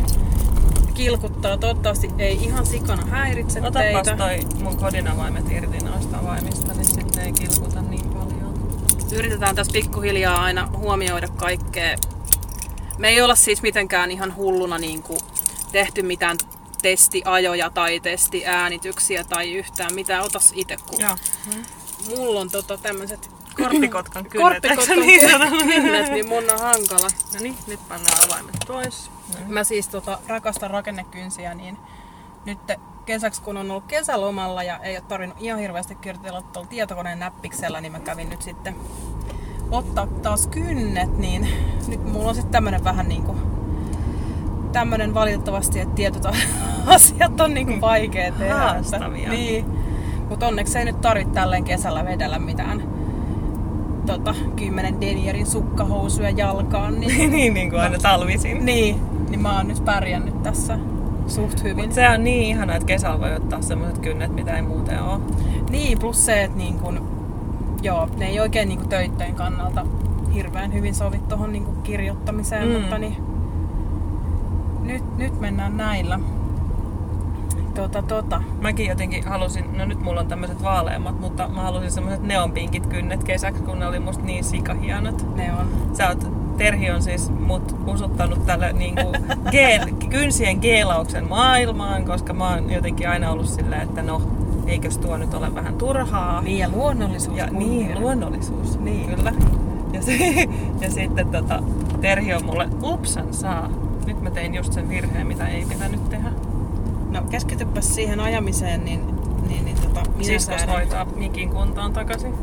kilkuttaa. 0.95 1.57
Toivottavasti 1.59 2.11
ei 2.19 2.35
ihan 2.45 2.67
sikana 2.67 3.07
häiritse 3.07 3.59
Otapas 3.61 3.83
teitä. 3.83 4.17
toi 4.17 4.39
mun 4.63 4.77
kodin 4.77 5.09
avaimet 5.09 5.51
irti 5.51 5.79
noista 5.79 6.19
avaimista, 6.19 6.73
niin 6.73 6.85
sitten 6.85 7.25
ei 7.25 7.33
kilkuta 7.33 7.83
niin 7.83 8.09
paljon. 8.11 8.53
Yritetään 9.13 9.55
tässä 9.57 9.73
pikkuhiljaa 9.73 10.43
aina 10.43 10.69
huomioida 10.77 11.29
kaikkea. 11.29 11.97
Me 12.99 13.09
ei 13.09 13.21
olla 13.23 13.35
siis 13.35 13.63
mitenkään 13.63 14.11
ihan 14.11 14.37
hulluna 14.37 14.79
niin 14.79 15.03
kuin 15.03 15.21
tehty 15.73 16.03
mitään 16.03 16.37
testiajoja 16.83 17.71
tai 17.71 18.01
testiäänityksiä 18.01 19.25
tai 19.25 19.53
yhtään 19.53 19.95
mitään. 19.95 20.25
Otas 20.25 20.53
itse 20.55 20.77
kun 20.87 21.01
Joo. 21.01 21.17
mulla 22.09 22.41
on 22.41 22.51
tota 22.51 22.79
tämmöiset 22.79 23.31
Korppikotkan 23.57 24.25
kynnet. 24.31 24.49
korppikotkan 24.49 25.01
niin 25.01 25.21
kynnet, 25.67 26.11
niin 26.13 26.29
mun 26.29 26.51
on 26.51 26.61
hankala. 26.61 27.09
No 27.35 27.41
niin, 27.41 27.57
nyt 27.67 27.81
pannaan 27.89 28.19
avaimet 28.29 28.55
pois. 28.67 29.11
Niin. 29.39 29.53
Mä 29.53 29.65
siis 29.65 29.89
tota, 29.89 30.19
rakastan 30.29 30.71
rakennekynsiä, 30.71 31.55
niin 31.55 31.79
nyt 32.45 32.59
kesäksi 33.05 33.43
kun 33.43 33.57
on 33.57 33.71
ollut 33.71 33.85
kesälomalla 33.87 34.63
ja 34.63 34.79
ei 34.79 34.97
ole 34.97 35.05
tarvinnut 35.09 35.41
ihan 35.41 35.61
hirveästi 35.61 35.95
kirjoitella 35.95 36.43
tuolla 36.43 36.69
tietokoneen 36.69 37.19
näppiksellä, 37.19 37.81
niin 37.81 37.93
mä 37.93 38.01
kävin 38.01 38.31
nyt 38.31 38.43
sitten 38.43 38.77
ottaa 39.71 40.07
taas 40.07 40.47
kynnet, 40.47 41.19
niin 41.19 41.49
nyt 41.89 42.05
mulla 42.05 42.29
on 42.29 42.35
sitten 42.35 42.53
tämmönen 42.53 42.85
vähän 42.85 43.09
niinku 43.09 43.37
tämmönen 44.73 45.15
valitettavasti, 45.15 45.81
että 45.81 45.95
tietyt 45.95 46.27
asiat 46.87 47.41
on 47.41 47.55
niinku 47.55 47.81
vaikea 47.81 48.33
tehdä. 48.33 48.55
Haastavia. 48.55 49.31
Niin. 49.31 49.65
Mutta 50.29 50.47
onneksi 50.47 50.79
ei 50.79 50.85
nyt 50.85 51.01
tarvitse 51.01 51.35
tälleen 51.35 51.65
kesällä 51.65 52.05
vedellä 52.05 52.39
mitään 52.39 52.83
tota, 54.07 54.35
10 54.57 55.01
denjerin 55.01 55.47
sukkahousuja 55.47 56.31
jalkaan. 56.31 57.01
Niin 57.01 57.31
niin, 57.33 57.55
niin 57.55 57.71
kuin 57.71 57.83
aina 57.83 57.99
talvisin. 57.99 58.67
niin, 58.67 59.01
niin 59.33 59.43
mä 59.43 59.57
oon 59.57 59.69
nyt 59.69 59.85
pärjännyt 59.85 60.43
tässä 60.43 60.79
suht 61.27 61.63
hyvin. 61.63 61.85
Mut 61.85 61.93
se 61.93 62.09
on 62.09 62.25
niin 62.25 62.43
ihana, 62.43 62.75
että 62.75 62.87
kesällä 62.87 63.21
voi 63.21 63.35
ottaa 63.35 63.63
semmoiset 63.63 63.99
kynnet, 63.99 64.35
mitä 64.35 64.57
ei 64.57 64.63
muuten 64.63 65.03
ole. 65.03 65.21
Niin, 65.71 65.99
plus 65.99 66.27
se, 66.27 66.45
että 66.45 66.57
niin 66.59 66.79
kun, 66.79 67.09
joo, 67.83 68.09
ne 68.17 68.27
ei 68.27 68.41
oikein 68.41 68.69
niin 68.69 68.89
töittöjen 68.89 69.35
kannalta 69.35 69.87
hirveän 70.35 70.73
hyvin 70.73 70.95
sovi 70.95 71.19
tuohon 71.29 71.53
niin 71.53 71.67
kirjoittamiseen, 71.83 72.69
Mm. 72.69 72.75
mutta 72.81 72.99
niin, 72.99 73.17
nyt, 74.83 75.17
nyt 75.19 75.41
mennään 75.41 75.77
näillä. 75.77 76.19
Tota, 77.75 78.03
tota. 78.03 78.43
Mäkin 78.61 78.87
jotenkin 78.87 79.25
halusin, 79.25 79.79
no 79.79 79.85
nyt 79.85 80.01
mulla 80.01 80.21
on 80.21 80.27
tämmöiset 80.27 80.63
vaaleammat, 80.63 81.21
mutta 81.21 81.49
mä 81.49 81.63
halusin 81.63 81.91
semmoiset 81.91 82.23
neonpinkit 82.23 82.87
kynnet 82.87 83.25
kesäksi, 83.25 83.63
kun 83.63 83.79
ne 83.79 83.87
oli 83.87 84.01
musta 84.01 84.25
niin 84.25 84.45
sikahienot. 84.45 85.37
Ne 85.37 85.53
on. 85.53 85.67
Sä 85.97 86.09
oot, 86.09 86.27
Terhi 86.57 86.91
on 86.91 87.03
siis 87.03 87.31
mut 87.31 87.77
usuttanut 87.87 88.47
tälle 88.47 88.73
niinku 88.73 89.13
geel, 89.51 89.81
kynsien 90.11 90.59
geelauksen 90.59 91.29
maailmaan, 91.29 92.05
koska 92.05 92.33
mä 92.33 92.49
oon 92.49 92.71
jotenkin 92.71 93.09
aina 93.09 93.31
ollut 93.31 93.49
silleen, 93.49 93.83
että 93.83 94.03
no, 94.03 94.23
eikös 94.67 94.99
tuo 94.99 95.17
nyt 95.17 95.35
ole 95.35 95.55
vähän 95.55 95.75
turhaa. 95.75 96.43
Niin, 96.43 96.59
ja 96.59 96.69
luonnollisuus. 96.69 97.39
Ja 97.39 97.47
niin, 97.47 98.01
luonnollisuus. 98.01 98.81
Niin. 98.81 99.17
Kyllä. 99.17 99.33
Ja, 99.93 100.03
se, 100.03 100.17
ja 100.81 100.91
sitten 100.91 101.29
tota, 101.29 101.63
Terhi 102.01 102.35
on 102.35 102.45
mulle, 102.47 102.69
upsan 102.83 103.35
saa. 103.35 103.71
Nyt 104.07 104.21
mä 104.21 104.31
tein 104.31 104.55
just 104.55 104.73
sen 104.73 104.89
virheen, 104.89 105.27
mitä 105.27 105.49
ei 105.49 105.65
pitänyt 105.69 106.11
tehdä. 106.11 106.29
No 107.11 107.23
keskitypäs 107.31 107.95
siihen 107.95 108.21
ajamiseen, 108.21 108.85
niin, 108.85 109.01
niin, 109.49 109.65
niin 109.65 109.77
tota, 109.77 110.01
minä 110.11 110.25
Siskos 110.25 110.61
säädän. 110.61 110.75
hoitaa 110.75 111.05
mikin 111.05 111.51
kuntaan 111.51 111.93
takaisin. 111.93 112.35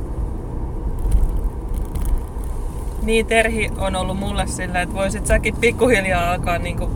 Niin, 3.01 3.25
Terhi 3.25 3.69
on 3.77 3.95
ollut 3.95 4.17
mulle 4.17 4.47
silleen, 4.47 4.83
että 4.83 4.95
voisit 4.95 5.25
säkin 5.25 5.55
pikkuhiljaa 5.55 6.31
alkaa 6.31 6.57
niinku, 6.57 6.89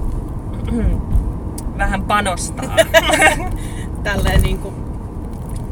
vähän 1.78 2.02
panostaa. 2.02 2.76
tälleen 4.04 4.42
niinku 4.42 4.74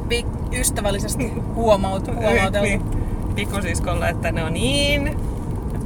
pik- 0.09 0.57
ystävällisesti 0.59 1.33
huomaut, 1.55 2.07
huomauteltu. 2.15 2.61
Niin, 2.61 2.81
pikkusiskolle, 3.35 4.09
että 4.09 4.31
ne 4.31 4.43
on 4.43 4.53
niin... 4.53 5.17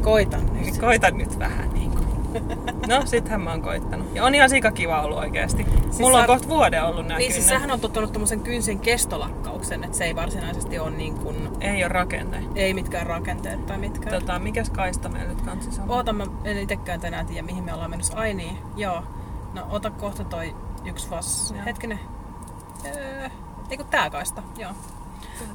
Koitan 0.02 0.42
nyt. 0.46 0.54
Niin 0.54 0.80
koita 0.80 1.12
nyt 1.12 1.40
vähän 1.40 1.58
niin 1.58 1.70
kuin. 1.72 1.75
No, 2.88 3.02
sittenhän 3.06 3.42
mä 3.42 3.50
oon 3.52 3.62
koittanut. 3.62 4.16
Ja 4.16 4.24
on 4.24 4.36
ihan 4.36 4.50
sika 4.50 4.72
kiva 4.72 5.02
ollut 5.02 5.18
oikeesti. 5.18 5.66
Siis 5.84 6.00
Mulla 6.00 6.20
on 6.20 6.26
kohta 6.26 6.48
vuoden 6.48 6.84
ollut 6.84 7.02
näkynyt. 7.08 7.18
Niin 7.18 7.34
siis 7.34 7.48
sähän 7.48 7.72
on 7.72 7.80
tottunut 7.80 8.12
tommosen 8.14 8.40
kynsin 8.40 8.80
kestolakkauksen, 8.80 9.84
että 9.84 9.98
se 9.98 10.04
ei 10.06 10.16
varsinaisesti 10.16 10.80
ole 10.80 10.92
niin 10.92 11.14
kuin, 11.16 11.50
Ei 11.62 11.84
ole 11.84 11.88
rakenne. 11.88 12.44
ei 12.56 12.74
mitkään 12.74 13.08
rakenteet 13.08 13.66
tai 13.66 13.78
mitkään. 13.78 14.20
Tota, 14.20 14.40
mikäs 14.40 14.70
kaista 14.70 15.10
meillä 15.10 15.30
nyt 15.34 15.42
kanssa 15.42 15.82
on? 15.84 15.92
Oota, 15.92 16.14
mä 16.14 16.24
en 16.44 16.58
itekään 16.58 17.02
tänään 17.02 17.26
tiedä, 17.26 17.42
mihin 17.42 17.64
me 17.64 17.74
ollaan 17.74 17.90
menossa. 17.90 18.18
Ai 18.18 18.34
niin, 18.34 18.58
joo. 18.76 19.04
No 19.54 19.62
ota 19.70 19.90
kohta 19.90 20.24
toi 20.24 20.56
yksi 20.86 21.10
vas. 21.10 21.52
Joo. 21.56 21.66
Hetkinen. 21.66 22.00
Öö, 22.86 23.30
ei 23.70 23.78
kun 23.78 23.86
tää 23.86 24.10
kaista, 24.10 24.44
joo. 24.58 24.72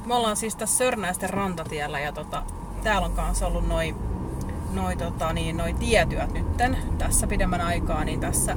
Me 0.05 0.15
ollaan 0.15 0.37
siis 0.37 0.55
tässä 0.55 0.77
Sörnäisten 0.77 1.29
rantatiellä 1.29 1.99
ja 1.99 2.11
tota, 2.11 2.43
täällä 2.83 3.05
on 3.05 3.13
kanssa 3.13 3.47
ollut 3.47 3.67
noin 3.67 3.95
noi, 4.73 4.95
tota, 4.95 5.33
niin, 5.33 5.57
noi 5.57 5.73
tietyöt 5.73 6.33
nytten 6.33 6.77
tässä 6.97 7.27
pidemmän 7.27 7.61
aikaa, 7.61 8.03
niin 8.03 8.19
tässä 8.19 8.55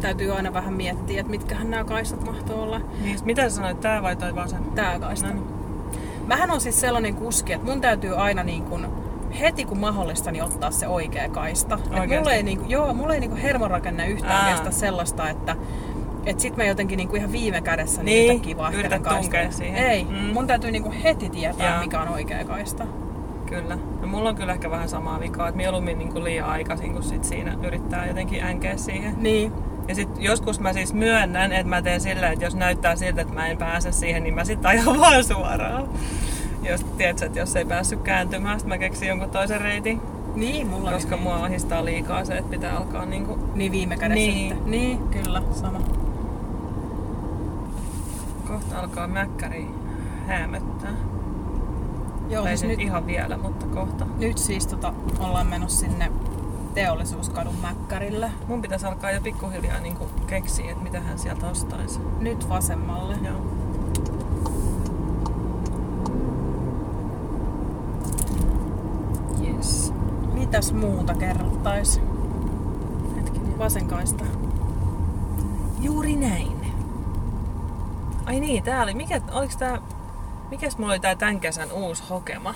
täytyy 0.00 0.32
aina 0.36 0.52
vähän 0.52 0.74
miettiä, 0.74 1.20
että 1.20 1.30
mitkähän 1.30 1.70
nämä 1.70 1.84
kaistat 1.84 2.24
mahtoo 2.24 2.62
olla. 2.62 2.80
Niin, 3.02 3.18
mitä 3.24 3.42
sä 3.42 3.56
sanoit, 3.56 3.80
tää 3.80 4.02
vai 4.02 4.16
toi 4.16 4.34
vasen? 4.34 4.64
Tää 4.74 4.98
kaista. 4.98 5.28
No 5.28 5.34
niin. 5.34 5.44
Mähän 6.26 6.50
on 6.50 6.60
siis 6.60 6.80
sellainen 6.80 7.14
kuski, 7.14 7.52
että 7.52 7.66
mun 7.66 7.80
täytyy 7.80 8.16
aina 8.22 8.42
niin 8.42 8.62
kun, 8.64 8.88
heti 9.40 9.64
kun 9.64 9.78
mahdollista, 9.78 10.30
niin 10.30 10.44
ottaa 10.44 10.70
se 10.70 10.88
oikea 10.88 11.28
kaista. 11.28 11.78
Mulla 12.16 12.32
ei, 12.32 12.42
niin, 12.42 12.70
joo, 12.70 12.94
mulla 12.94 13.14
ei 13.14 13.20
niin 13.20 13.36
hermorakenne 13.36 14.08
yhtään 14.08 14.44
Aa. 14.44 14.50
kestä 14.50 14.70
sellaista, 14.70 15.28
että 15.30 15.56
et 16.26 16.40
sit 16.40 16.56
mä 16.56 16.64
jotenkin 16.64 16.96
niin 16.96 17.16
ihan 17.16 17.32
viime 17.32 17.60
kädessä 17.60 18.02
Niin, 18.02 18.14
niin, 18.28 18.32
yhtäkkiä 18.32 18.56
vaihtelen 18.56 19.52
siihen. 19.52 19.76
Ei, 19.84 20.04
Mm. 20.04 20.32
mun 20.32 20.46
täytyy 20.46 20.70
niin 20.70 20.92
heti 20.92 21.30
tietää, 21.30 21.70
Joo. 21.74 21.80
mikä 21.82 22.00
on 22.00 22.08
oikea 22.08 22.44
kaista. 22.44 22.84
Kyllä. 23.48 23.78
No, 24.00 24.06
mulla 24.06 24.28
on 24.28 24.36
kyllä 24.36 24.52
ehkä 24.52 24.70
vähän 24.70 24.88
samaa 24.88 25.20
vikaa, 25.20 25.48
että 25.48 25.56
mieluummin 25.56 25.98
niin 25.98 26.12
kuin 26.12 26.24
liian 26.24 26.48
aikaisin, 26.48 26.92
kun 26.92 27.02
sit 27.02 27.24
siinä 27.24 27.56
yrittää 27.62 28.06
jotenkin 28.06 28.42
änkeä 28.44 28.76
siihen. 28.76 29.14
Niin, 29.18 29.52
Ja 29.88 29.94
sit 29.94 30.08
joskus 30.18 30.60
mä 30.60 30.72
siis 30.72 30.94
myönnän, 30.94 31.52
että 31.52 31.68
mä 31.68 31.82
teen 31.82 32.00
silleen, 32.00 32.32
että 32.32 32.44
jos 32.44 32.54
näyttää 32.56 32.96
siltä, 32.96 33.20
että 33.22 33.34
mä 33.34 33.46
en 33.46 33.58
pääse 33.58 33.92
siihen, 33.92 34.22
niin 34.22 34.34
mä 34.34 34.44
sit 34.44 34.66
ajan 34.66 35.00
vaan 35.00 35.24
suoraan. 35.24 35.88
Jos 36.62 36.84
tiedät, 36.96 37.22
että 37.22 37.38
jos 37.38 37.56
ei 37.56 37.64
päässyt 37.64 38.00
kääntymään, 38.02 38.60
sit 38.60 38.68
mä 38.68 38.78
keksin 38.78 39.08
jonkun 39.08 39.30
toisen 39.30 39.60
reitin. 39.60 40.00
niin 40.34 40.66
mulla 40.66 40.92
Koska 40.92 41.14
niin. 41.16 41.22
mua 41.22 41.36
ahistaa 41.44 41.84
liikaa 41.84 42.24
se, 42.24 42.38
että 42.38 42.50
pitää 42.50 42.76
alkaa 42.76 43.06
niinku... 43.06 43.38
Niin 43.54 43.72
viime 43.72 43.96
kädessä 43.96 44.14
Niin. 44.14 44.48
sitten. 44.54 44.70
Niin, 44.70 44.98
kyllä, 45.08 45.42
sama. 45.52 45.78
Kohta 48.48 48.80
alkaa 48.80 49.06
mäkkäri 49.08 49.66
häämöttää. 50.26 50.90
Joo, 52.28 52.42
tai 52.44 52.56
siis 52.56 52.70
nyt, 52.70 52.80
ihan 52.80 53.06
vielä, 53.06 53.38
mutta 53.38 53.66
kohta. 53.66 54.06
nyt 54.18 54.38
siis 54.38 54.66
tota, 54.66 54.92
ollaan 55.20 55.46
menossa 55.46 55.80
sinne 55.80 56.12
teollisuuskadun 56.74 57.56
mäkkärille. 57.62 58.30
Mun 58.48 58.62
pitäisi 58.62 58.86
alkaa 58.86 59.10
jo 59.10 59.20
pikkuhiljaa 59.20 59.80
niinku 59.80 60.08
keksiä, 60.26 60.70
että 60.70 60.82
mitä 60.82 61.00
hän 61.00 61.18
sieltä 61.18 61.46
ostaisi. 61.46 62.00
Nyt 62.20 62.48
vasemmalle. 62.48 63.16
Joo. 63.24 63.40
Yes. 69.46 69.92
Mitäs 70.32 70.72
muuta 70.72 71.14
kerrottais? 71.14 72.00
Hetkinen. 73.16 73.58
Vasenkaista. 73.58 74.24
Juuri 75.80 76.16
näin. 76.16 76.72
Ai 78.26 78.40
niin, 78.40 78.62
tää 78.62 78.82
oli, 78.82 78.94
mikä, 78.94 79.20
oliks 79.32 79.56
tää, 79.56 79.78
mikäs 80.50 80.78
mulla 80.78 80.92
oli 80.92 81.00
tää 81.00 81.14
tän 81.14 81.40
kesän 81.40 81.72
uusi 81.72 82.02
hokema? 82.10 82.54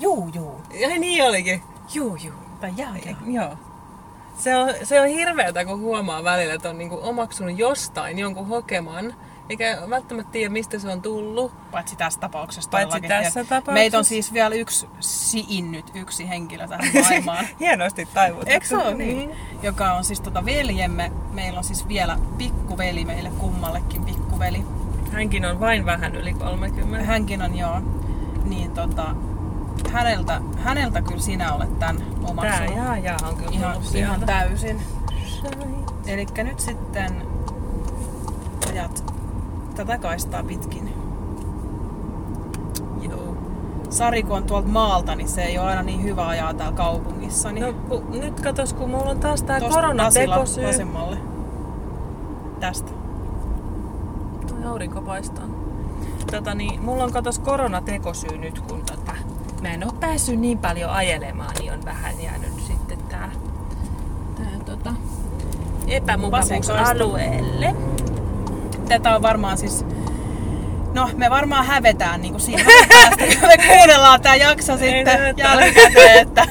Juu, 0.00 0.30
juu. 0.34 0.60
Ai 0.90 0.98
niin 0.98 1.24
olikin. 1.24 1.62
Juu, 1.94 2.16
juu. 2.16 2.34
Tai 2.60 2.72
jaa, 2.76 2.96
jaa. 3.06 3.16
Joo. 3.26 3.56
Se 4.38 4.56
on, 4.56 4.74
se 4.84 5.00
on 5.00 5.08
hirveetä, 5.08 5.64
kun 5.64 5.80
huomaa 5.80 6.24
välillä, 6.24 6.54
että 6.54 6.70
on 6.70 6.78
niinku 6.78 6.98
omaksunut 7.02 7.58
jostain 7.58 8.18
jonkun 8.18 8.46
hokeman, 8.46 9.14
eikä 9.48 9.78
välttämättä 9.90 10.32
tiedä, 10.32 10.52
mistä 10.52 10.78
se 10.78 10.88
on 10.88 11.02
tullut. 11.02 11.70
Paitsi 11.70 11.96
tässä 11.96 12.20
tapauksessa 12.20 12.70
Paitsi 12.70 13.00
tässä 13.00 13.40
Ja 13.40 13.44
tapauksessa. 13.44 13.72
Meitä 13.72 13.98
on 13.98 14.04
siis 14.04 14.32
vielä 14.32 14.54
yksi 14.54 14.88
siin 15.00 15.72
nyt 15.72 15.90
yksi 15.94 16.28
henkilö 16.28 16.68
tähän 16.68 16.90
maailmaan. 17.02 17.46
Hienosti 17.60 18.08
taivutettu. 18.14 18.52
Eikö 18.52 18.66
se 18.66 18.76
ole 18.76 18.94
niin? 18.94 19.30
Joka 19.62 19.92
on 19.92 20.04
siis 20.04 20.20
tota 20.20 20.44
veljemme. 20.44 21.12
Meillä 21.32 21.58
on 21.58 21.64
siis 21.64 21.88
vielä 21.88 22.18
pikkuveli 22.38 23.04
meille 23.04 23.30
kummallekin 23.30 24.04
pikkuveli. 24.04 24.64
Hänkin 25.12 25.44
on 25.44 25.60
vain 25.60 25.86
vähän 25.86 26.16
yli 26.16 26.34
30. 26.34 27.04
Hänkin 27.06 27.42
on 27.42 27.58
joo. 27.58 27.80
Niin 28.44 28.70
tota, 28.70 29.04
häneltä, 29.90 30.40
häneltä 30.58 31.02
kyllä 31.02 31.20
sinä 31.20 31.52
olet 31.54 31.78
tämän 31.78 31.96
Tää 31.96 32.30
omaksunut. 32.30 32.76
jaa 32.76 32.98
jaa 32.98 33.18
on 33.28 33.36
kyllä 33.36 33.50
Ihan, 33.50 33.76
ihan 33.94 34.20
täysin. 34.20 34.82
Eli 36.06 36.26
nyt 36.36 36.60
sitten 36.60 37.22
ajat 38.72 39.04
tätä 39.74 39.98
kaistaa 39.98 40.42
pitkin. 40.42 40.92
Joo. 43.00 43.36
Sari 43.90 44.22
kun 44.22 44.36
on 44.36 44.44
tuolta 44.44 44.68
maalta, 44.68 45.14
niin 45.14 45.28
se 45.28 45.42
ei 45.42 45.58
ole 45.58 45.66
aina 45.68 45.82
niin 45.82 46.02
hyvä 46.02 46.26
ajaa 46.26 46.54
täällä 46.54 46.76
kaupungissa. 46.76 47.52
Niin 47.52 47.66
No 47.66 47.72
ku, 47.72 48.04
nyt 48.10 48.40
katos, 48.40 48.72
kun 48.74 48.90
mulla 48.90 49.10
on 49.10 49.20
taas 49.20 49.42
tää 49.42 49.60
koronatekosyy. 49.60 50.66
Vasemmalle. 50.66 51.18
Tästä. 52.60 52.90
Aurinko 54.66 55.02
paistaa. 55.02 55.44
Tota 56.30 56.54
niin, 56.54 56.82
mulla 56.82 57.04
on 57.04 57.12
katos 57.12 57.38
koronatekosyy 57.38 58.38
nyt, 58.38 58.60
kun 58.60 58.82
tota, 58.86 59.12
mä 59.62 59.68
en 59.68 59.84
oo 59.84 59.92
päässyt 60.00 60.40
niin 60.40 60.58
paljon 60.58 60.90
ajelemaan, 60.90 61.54
niin 61.58 61.72
on 61.72 61.84
vähän 61.84 62.22
jäänyt 62.22 62.60
sitten 62.66 62.98
tää, 62.98 63.30
tää 64.36 64.60
tota, 64.64 64.94
epämukavuusalueelle. 65.86 67.74
Tätä 68.88 69.16
on 69.16 69.22
varmaan 69.22 69.58
siis... 69.58 69.84
No, 70.94 71.10
me 71.16 71.30
varmaan 71.30 71.66
hävetään 71.66 72.22
niin 72.22 72.40
siinä 72.40 72.64
päästä, 72.88 73.16
kun 73.16 73.48
me 73.48 73.56
kuunnellaan 73.68 74.20
tämä 74.20 74.36
jakso 74.36 74.76
sitten 74.76 75.04
näytä. 75.04 75.42
jälkikäteen, 75.42 76.18
että 76.18 76.46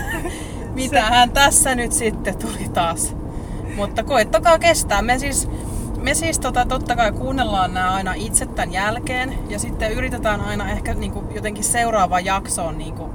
mitähän 0.73 1.31
tässä 1.31 1.75
nyt 1.75 1.91
sitten 1.91 2.37
tuli 2.37 2.69
taas. 2.73 3.15
Mutta 3.75 4.03
koettakaa 4.03 4.59
kestää. 4.59 5.01
Me 5.01 5.19
siis, 5.19 5.49
me 6.05 6.13
siis 6.13 6.39
tota, 6.39 6.65
totta 6.65 6.95
kai 6.95 7.11
kuunnellaan 7.11 7.73
nämä 7.73 7.93
aina 7.93 8.13
itse 8.13 8.45
tämän 8.45 8.73
jälkeen 8.73 9.37
ja 9.49 9.59
sitten 9.59 9.91
yritetään 9.91 10.41
aina 10.41 10.71
ehkä 10.71 10.93
niin 10.93 11.11
kuin, 11.11 11.35
jotenkin 11.35 11.63
seuraavaan 11.63 12.25
jaksoon 12.25 12.77
niin 12.77 12.93
kuin, 12.93 13.11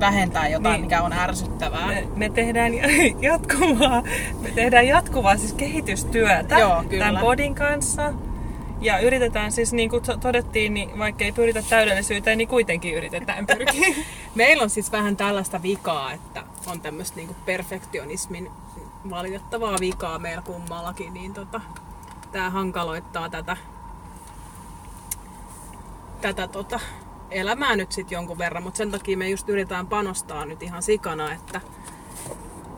vähentää 0.00 0.48
jotain, 0.48 0.72
Niin. 0.72 0.80
niin. 0.80 0.84
mikä 0.84 1.02
on 1.02 1.12
ärsyttävää. 1.12 1.86
Me, 1.86 2.06
me 2.16 2.30
tehdään 2.30 2.72
jatkuvaa, 3.20 4.02
me 4.40 4.50
tehdään 4.54 4.86
jatkuvaa 4.86 5.36
siis 5.36 5.52
kehitystyötä 5.52 6.58
Joo, 6.58 6.84
kyllä. 6.88 7.04
tämän 7.04 7.20
podin 7.20 7.54
kanssa. 7.54 8.12
Ja 8.80 8.98
yritetään 8.98 9.52
siis, 9.52 9.72
niin 9.72 9.90
kuin 9.90 10.02
todettiin, 10.20 10.74
niin 10.74 10.98
vaikka 10.98 11.24
ei 11.24 11.32
pyritä 11.32 11.62
täydellisyyteen, 11.70 12.38
niin 12.38 12.48
kuitenkin 12.48 12.94
yritetään 12.94 13.46
pyrkiä. 13.56 13.94
Meillä 14.34 14.62
on 14.62 14.70
siis 14.70 14.92
vähän 14.92 15.16
tällaista 15.16 15.62
vikaa, 15.62 16.12
että 16.12 16.42
on 16.66 16.80
tämmöistä 16.80 17.16
niinku 17.16 17.36
perfektionismin 17.46 18.50
valitettavaa 19.10 19.76
vikaa 19.80 20.18
meillä 20.18 20.42
kummallakin, 20.42 21.14
niin 21.14 21.34
tota, 21.34 21.60
tämä 22.32 22.50
hankaloittaa 22.50 23.28
tätä, 23.28 23.56
tätä 26.20 26.48
tota, 26.48 26.80
elämää 27.30 27.76
nyt 27.76 27.92
sitten 27.92 28.16
jonkun 28.16 28.38
verran, 28.38 28.62
mutta 28.62 28.78
sen 28.78 28.90
takia 28.90 29.16
me 29.16 29.28
just 29.28 29.48
yritetään 29.48 29.86
panostaa 29.86 30.44
nyt 30.44 30.62
ihan 30.62 30.82
sikana, 30.82 31.32
että 31.32 31.60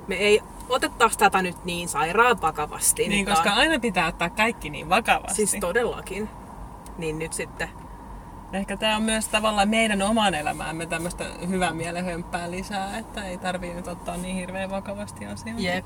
me 0.07 0.15
ei 0.15 0.43
otettaisi 0.69 1.19
tätä 1.19 1.43
nyt 1.43 1.65
niin 1.65 1.89
sairaan 1.89 2.41
vakavasti. 2.41 3.09
niin, 3.09 3.25
Nyt 3.25 3.35
koska 3.35 3.51
tää 3.51 3.59
aina 3.59 3.79
pitää 3.79 4.07
ottaa 4.07 4.31
kaikki 4.31 4.71
niin 4.71 4.89
vakavasti. 4.89 5.31
on, 5.43 5.49
Siis 5.49 5.57
todellakin. 5.61 6.29
Niin 6.99 7.19
nyt 7.19 7.33
sitten 7.33 7.69
Ehkä 8.53 8.77
tämä 8.77 8.97
on 8.97 9.03
myös 9.03 9.29
tavallaan 9.29 9.69
meidän 9.69 10.03
oman 10.03 10.35
elämäämme 10.35 10.87
tämmöistä 10.87 11.25
hyvän 11.49 11.77
mielen 11.77 12.05
hömppää 12.05 12.51
lisää, 12.51 12.99
että 12.99 13.25
ei 13.25 13.39
tarvii 13.39 13.75
nyt 13.75 13.89
ottaa 13.89 14.17
niin 14.17 14.37
hirveän 14.37 14.71
vakavasti 14.71 15.27
asioita. 15.27 15.63
jep. 15.63 15.85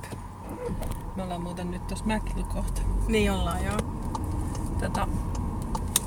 Me 1.16 1.22
ollaan 1.22 1.42
muuten 1.42 1.70
nyt 1.70 1.86
tuossa 1.86 2.04
Mäkillä 2.04 2.46
kohta. 2.54 2.82
Niin 3.08 3.32
ollaan 3.32 3.64
joo. 3.64 3.76
Tota, 4.80 5.08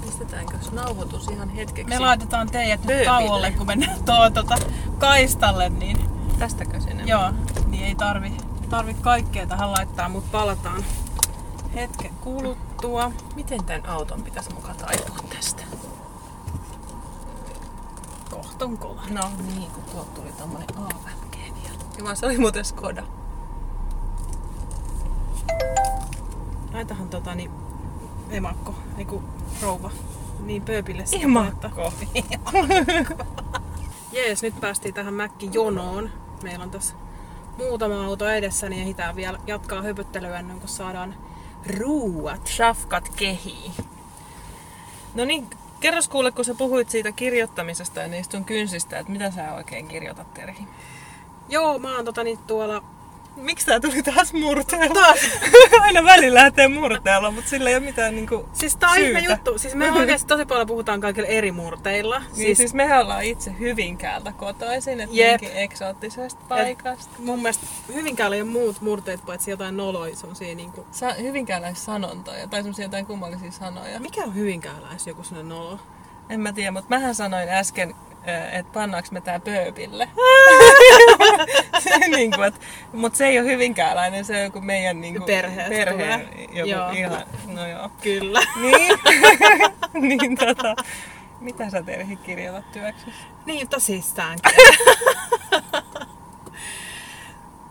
pistetäänkö 0.05 0.57
nauhoitus 0.71 1.27
ihan 1.27 1.49
hetkeksi? 1.49 1.89
Me 1.93 1.99
laitetaan 1.99 2.49
teidät 2.49 2.83
nyt 2.85 3.05
tauolle, 3.05 3.51
kun 3.51 3.67
mennään 3.67 4.03
tuo 4.05 4.29
tota, 4.29 4.55
kaistalle, 4.97 5.69
niin 5.69 5.97
Tästäkö 6.39 6.79
sinne? 6.79 7.03
joo, 7.05 7.31
niin 7.67 7.83
ei 7.85 7.95
tarvi, 7.95 8.37
tarvi 8.69 8.93
kaikkea 8.93 9.47
tähän 9.47 9.71
laittaa, 9.71 10.09
mutta 10.09 10.29
palataan 10.31 10.83
hetken 11.75 12.11
kuluttua. 12.21 13.11
Miten 13.35 13.63
tämän 13.63 13.85
auton 13.85 14.23
pitäisi 14.23 14.53
muka 14.53 14.73
taipua 14.73 15.15
tästä? 15.35 15.63
Kohta 18.31 18.65
on 18.65 18.77
kova. 18.77 19.01
No 19.09 19.21
niin, 19.47 19.71
kun 19.71 19.83
tuolta 19.91 20.11
tuli 20.21 20.31
tommonen 20.37 20.67
AMG 20.77 21.35
vielä. 21.35 22.09
Ja 22.09 22.15
se 22.15 22.25
oli 22.25 22.37
muuten 22.37 22.65
Skoda. 22.65 23.03
Laitahan 26.73 27.09
tota 27.09 27.35
niin 27.35 27.51
emakko, 28.29 28.75
eiku 28.97 29.23
rouva, 29.61 29.91
niin 30.39 30.61
pööpille 30.61 31.05
sitä 31.05 31.23
Imakko. 31.23 31.69
puhetta. 31.69 33.25
Jees, 34.11 34.41
nyt 34.41 34.59
päästiin 34.61 34.93
tähän 34.93 35.13
mäkkijonoon. 35.13 36.09
Meillä 36.43 36.63
on 36.63 36.71
tässä 36.71 36.95
muutama 37.57 38.05
auto 38.05 38.29
edessä, 38.29 38.69
niin 38.69 38.81
ehditään 38.81 39.15
vielä 39.15 39.39
jatkaa 39.47 39.81
höpöttelyä 39.81 40.39
ennen 40.39 40.59
kuin 40.59 40.69
saadaan 40.69 41.15
ruuat. 41.77 42.47
Shafkat 42.47 43.09
kehii. 43.15 43.71
No 45.15 45.25
niin, 45.25 45.47
kerros 45.79 46.07
kuule, 46.07 46.31
kun 46.31 46.45
sä 46.45 46.53
puhuit 46.53 46.89
siitä 46.89 47.11
kirjoittamisesta 47.11 47.99
ja 47.99 48.07
niistä 48.07 48.37
sun 48.37 48.45
kynsistä, 48.45 48.99
että 48.99 49.11
mitä 49.11 49.31
sä 49.31 49.53
oikein 49.53 49.87
kirjoitat, 49.87 50.33
Terhi? 50.33 50.67
Joo, 51.49 51.79
mä 51.79 51.95
oon 51.95 52.05
tota 52.05 52.23
niin 52.23 52.37
tuolla... 52.37 52.83
Miksi 53.35 53.65
tää 53.65 53.79
tuli 53.79 54.03
taas 54.03 54.33
murteella? 54.33 54.93
Taas! 54.93 55.19
Aina 55.81 56.03
välillä 56.03 56.39
lähtee 56.39 56.67
murteella, 56.67 57.31
mutta 57.31 57.49
sillä 57.49 57.69
ei 57.69 57.75
ole 57.75 57.85
mitään 57.85 58.15
niinku 58.15 58.49
Siis 58.53 58.75
tää 58.75 58.89
on 58.89 58.97
ihme 58.97 59.19
juttu. 59.19 59.57
Siis 59.57 59.75
me 59.75 59.91
oikeasti 59.99 60.27
tosi 60.27 60.45
paljon 60.45 60.67
puhutaan 60.67 61.01
kaikilla 61.01 61.27
eri 61.27 61.51
murteilla. 61.51 62.19
Niin 62.19 62.35
siis, 62.35 62.57
siis 62.57 62.73
mehän 62.73 63.01
ollaan 63.01 63.23
itse 63.23 63.55
Hyvinkäältä 63.59 64.31
kotoisin, 64.31 65.01
että 65.01 65.15
Jep. 65.15 65.41
eksoottisesta 65.53 66.41
paikasta. 66.47 67.13
mun 67.19 67.41
mielestä 67.41 67.65
Hyvinkäällä 67.93 68.35
ei 68.35 68.41
ole 68.41 68.49
muut 68.49 68.81
murteet, 68.81 69.25
paitsi 69.25 69.51
jotain 69.51 69.77
noloja 69.77 70.15
semmosia 70.15 70.55
niinku... 70.55 70.85
Sa- 70.91 71.13
hyvinkääläissanontoja 71.13 72.47
tai 72.47 72.59
semmoisia 72.59 72.85
jotain 72.85 73.05
kummallisia 73.05 73.51
sanoja. 73.51 73.99
Mikä 73.99 74.23
on 74.23 74.35
Hyvinkääläis 74.35 75.07
joku 75.07 75.23
sellainen 75.23 75.49
nolo? 75.49 75.79
En 76.29 76.39
mä 76.39 76.53
tiedä, 76.53 76.71
mutta 76.71 76.89
mähän 76.89 77.15
sanoin 77.15 77.49
äsken, 77.49 77.95
että 78.51 78.73
pannaanko 78.73 79.09
me 79.11 79.21
tää 79.21 79.39
pööpille. 79.39 80.07
niin 82.15 82.31
kuin, 82.31 82.53
mutta 82.93 83.17
se 83.17 83.27
ei 83.27 83.39
ole 83.39 83.47
hyvinkääläinen, 83.47 84.25
se 84.25 84.37
on 84.37 84.43
joku 84.43 84.61
meidän 84.61 85.01
niin 85.01 85.13
kuin, 85.13 85.25
perheen 85.25 85.87
tulee. 85.91 86.29
joku 86.53 86.69
Joo. 86.69 86.89
ihan, 86.89 87.23
no 87.45 87.67
joo. 87.67 87.89
Kyllä. 88.01 88.41
Niin, 88.61 88.99
niin 90.19 90.37
tota, 90.37 90.75
mitä 91.39 91.69
sä 91.69 91.83
Terhi 91.83 92.15
kirjoitat 92.15 92.71
työksessä? 92.71 93.11
Niin, 93.45 93.67
tosissaankin. 93.67 94.51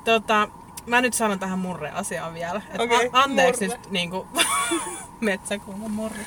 tota, 0.05 0.49
mä 0.87 1.01
nyt 1.01 1.15
sanon 1.15 1.39
tähän 1.39 1.59
murre-asiaan 1.59 2.35
vielä. 2.35 2.63
Et 2.73 2.81
a- 2.81 3.19
anteeksi 3.23 3.65
murre. 3.65 3.79
nyt 3.79 3.91
niinku, 3.91 4.27
metsäkuuma 5.21 5.89
murre. 5.89 6.25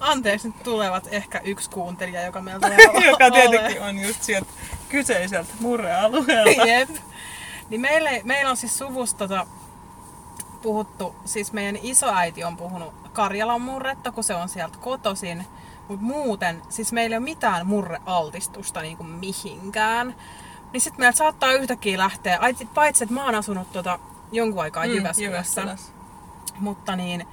Anteeksi 0.00 0.48
nyt 0.48 0.62
tulevat 0.62 1.08
ehkä 1.10 1.40
yksi 1.44 1.70
kuuntelija, 1.70 2.22
joka 2.22 2.40
meillä 2.40 2.60
tulee 2.66 3.10
Joka 3.10 3.30
tietenkin 3.30 3.82
on 3.82 3.98
just 3.98 4.22
sieltä 4.22 4.50
kyseiseltä 4.88 5.50
murrealueelta. 5.60 6.66
Jep. 6.68 6.90
Niin 7.70 7.80
meillä, 7.80 8.10
meillä 8.24 8.50
on 8.50 8.56
siis 8.56 8.78
suvussa 8.78 9.16
tota, 9.16 9.46
puhuttu, 10.62 11.14
siis 11.24 11.52
meidän 11.52 11.78
isoäiti 11.82 12.44
on 12.44 12.56
puhunut 12.56 12.94
Karjalan 13.12 13.60
murretta, 13.60 14.12
kun 14.12 14.24
se 14.24 14.34
on 14.34 14.48
sieltä 14.48 14.78
kotosin. 14.78 15.46
Mutta 15.88 16.06
muuten, 16.06 16.62
siis 16.68 16.92
meillä 16.92 17.14
ei 17.14 17.18
ole 17.18 17.24
mitään 17.24 17.66
murrealtistusta 17.66 18.80
niin 18.82 18.96
kuin 18.96 19.08
mihinkään. 19.08 20.14
Niin 20.72 20.80
sitten 20.80 21.00
meiltä 21.00 21.18
saattaa 21.18 21.52
yhtäkkiä 21.52 21.98
lähteä, 21.98 22.38
ai- 22.40 22.68
paitsi 22.74 23.04
että 23.04 23.14
mä 23.14 23.24
oon 23.24 23.34
asunut 23.34 23.72
tota 23.72 23.98
jonkun 24.32 24.62
aikaa 24.62 24.86
mm, 24.86 24.92
Jyväskylässä. 24.92 25.76
Mutta 26.58 26.96
niin, 26.96 27.26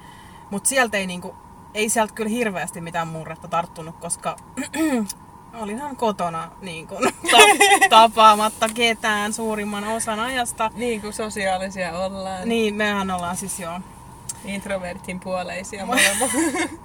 mut 0.50 0.66
sieltä 0.66 0.96
ei 0.96 1.06
niinku, 1.06 1.34
ei 1.74 1.88
sieltä 1.88 2.14
kyllä 2.14 2.30
hirveästi 2.30 2.80
mitään 2.80 3.08
murretta 3.08 3.48
tarttunut, 3.48 3.96
koska 3.96 4.36
olinhan 5.62 5.96
kotona 5.96 6.50
niin 6.60 6.86
kuin, 6.86 7.00
ta- 7.30 7.88
tapaamatta 7.90 8.68
ketään 8.74 9.32
suurimman 9.32 9.84
osan 9.84 10.20
ajasta. 10.20 10.70
Niin 10.74 11.00
kuin 11.00 11.12
sosiaalisia 11.12 11.98
ollaan. 11.98 12.48
Niin, 12.48 12.74
mehän 12.74 13.10
ollaan 13.10 13.36
siis 13.36 13.60
joo. 13.60 13.80
Introvertin 14.44 15.20
puoleisia 15.20 15.86
molemmat. 15.86 16.30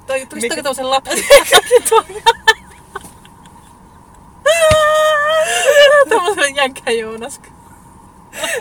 Toi, 0.08 0.26
tuliko 0.26 0.56
Mikä- 0.56 0.90
lapsi? 0.90 1.26
Tämmöisen 6.10 6.56
jänkkä 6.56 6.92
Joonas. 6.92 7.42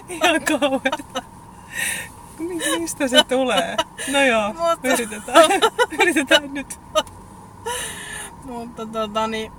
Ihan 0.09 0.41
kauheeta. 0.45 1.23
Mi- 2.39 2.79
Mistä 2.79 3.09
se 3.09 3.25
tulee? 3.25 3.77
No 4.13 4.23
joo, 4.23 4.49
Mutta- 4.53 4.89
yritetään. 4.89 5.51
yritetään 6.03 6.55
nyt. 6.55 6.81
Mutta 8.45 8.87
tota 8.87 9.27
niin, 9.27 9.53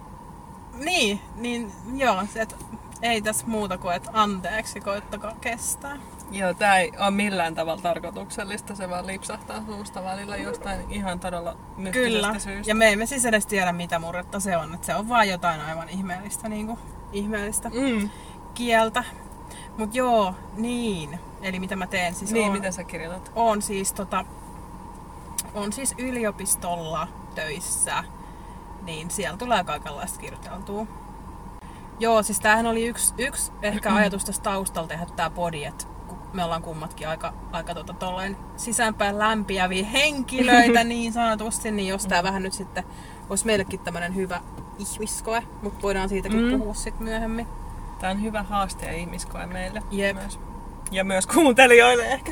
niin, 0.73 1.21
niin 1.35 1.71
joo, 1.95 2.23
se, 2.33 2.41
et, 2.41 2.55
ei 3.01 3.21
tässä 3.21 3.47
muuta 3.47 3.77
kuin, 3.77 3.95
että 3.95 4.09
anteeksi, 4.13 4.81
koittakaa 4.81 5.33
kestää. 5.41 5.97
Joo, 6.31 6.53
tää 6.53 6.77
ei 6.77 6.91
ole 6.99 7.11
millään 7.11 7.55
tavalla 7.55 7.81
tarkoituksellista, 7.81 8.75
se 8.75 8.89
vaan 8.89 9.07
lipsahtaa 9.07 9.63
suusta 9.65 10.03
välillä 10.03 10.37
jostain 10.37 10.91
ihan 10.91 11.19
todella 11.19 11.55
mystisestä 11.77 12.09
Kyllä, 12.09 12.39
syystä. 12.39 12.71
ja 12.71 12.75
me 12.75 12.91
emme 12.91 13.05
siis 13.05 13.25
edes 13.25 13.45
tiedä 13.45 13.71
mitä 13.71 13.99
murretta 13.99 14.39
se 14.39 14.57
on, 14.57 14.73
että 14.73 14.85
se 14.85 14.95
on 14.95 15.09
vaan 15.09 15.29
jotain 15.29 15.61
aivan 15.61 15.89
ihmeellistä, 15.89 16.49
niin 16.49 16.67
kuin, 16.67 16.79
ihmeellistä 17.11 17.69
Mm. 17.69 18.09
kieltä. 18.53 19.03
Mut 19.77 19.95
joo, 19.95 20.35
niin. 20.57 21.19
Eli 21.43 21.59
mitä 21.59 21.75
mä 21.75 21.87
teen, 21.87 22.15
siis 22.15 22.31
Niin, 22.31 22.45
on, 22.45 22.51
mitä 22.51 22.71
sä 22.71 22.83
kirjoitat? 22.83 23.31
on 23.35 23.61
siis 23.61 23.93
tota, 23.93 24.25
on 25.53 25.73
siis 25.73 25.95
yliopistolla 25.97 27.07
töissä, 27.35 28.03
niin 28.83 29.11
siellä 29.11 29.37
tulee 29.37 29.63
kaikenlaista 29.63 30.19
kirjoiteltua. 30.19 30.85
Joo, 31.99 32.23
siis 32.23 32.39
tämähän 32.39 32.65
oli 32.67 32.85
yksi, 32.87 33.13
yksi 33.17 33.51
ehkä 33.61 33.95
ajatus 33.95 34.25
tässä 34.25 34.41
taustalla 34.41 34.87
tehdä 34.87 35.05
tää 35.15 35.29
podi, 35.29 35.63
että 35.63 35.85
kun 36.07 36.17
me 36.33 36.43
ollaan 36.43 36.61
kummatkin 36.61 37.07
aika, 37.07 37.33
aika 37.51 37.73
tota, 37.73 37.93
tolleen 37.93 38.37
sisäänpäin 38.57 39.19
lämpiäviä 39.19 39.85
henkilöitä 39.85 40.83
niin 40.93 41.13
sanotusti, 41.13 41.71
niin 41.71 41.87
jos 41.87 42.05
tää 42.05 42.23
vähän 42.23 42.43
nyt 42.43 42.53
sitten 42.53 42.83
olisi 43.29 43.45
meillekin 43.45 43.79
tämmönen 43.79 44.15
hyvä 44.15 44.41
ihmiskoe, 44.79 45.43
mutta 45.61 45.81
voidaan 45.81 46.09
siitäkin 46.09 46.39
Mm. 46.51 46.59
puhua 46.59 46.73
sitten 46.73 47.03
myöhemmin. 47.03 47.47
Tää 47.99 48.11
on 48.11 48.21
hyvä 48.21 48.43
haaste 48.43 48.85
ja 48.85 48.93
ihmiskoe 48.93 49.45
meille. 49.45 49.83
Jep. 49.91 50.15
Myös. 50.15 50.39
Ja 50.95 51.03
myös 51.03 51.27
kuuntelijoille 51.27 52.05
ehkä. 52.05 52.31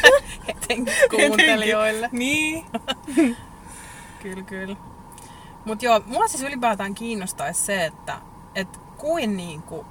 Etenkin 0.48 0.94
kuuntelijoille. 1.10 2.08
niin. 2.12 2.66
Kyllä, 4.22 4.42
kyllä. 4.42 4.76
Mut 5.64 5.82
joo, 5.82 6.00
mua 6.06 6.28
siis 6.28 6.42
ylipäätään 6.42 6.94
kiinnostaisi 6.94 7.60
se, 7.60 7.84
että 7.84 8.14
et 8.54 8.80
kuin 8.96 9.36
niinku 9.36 9.86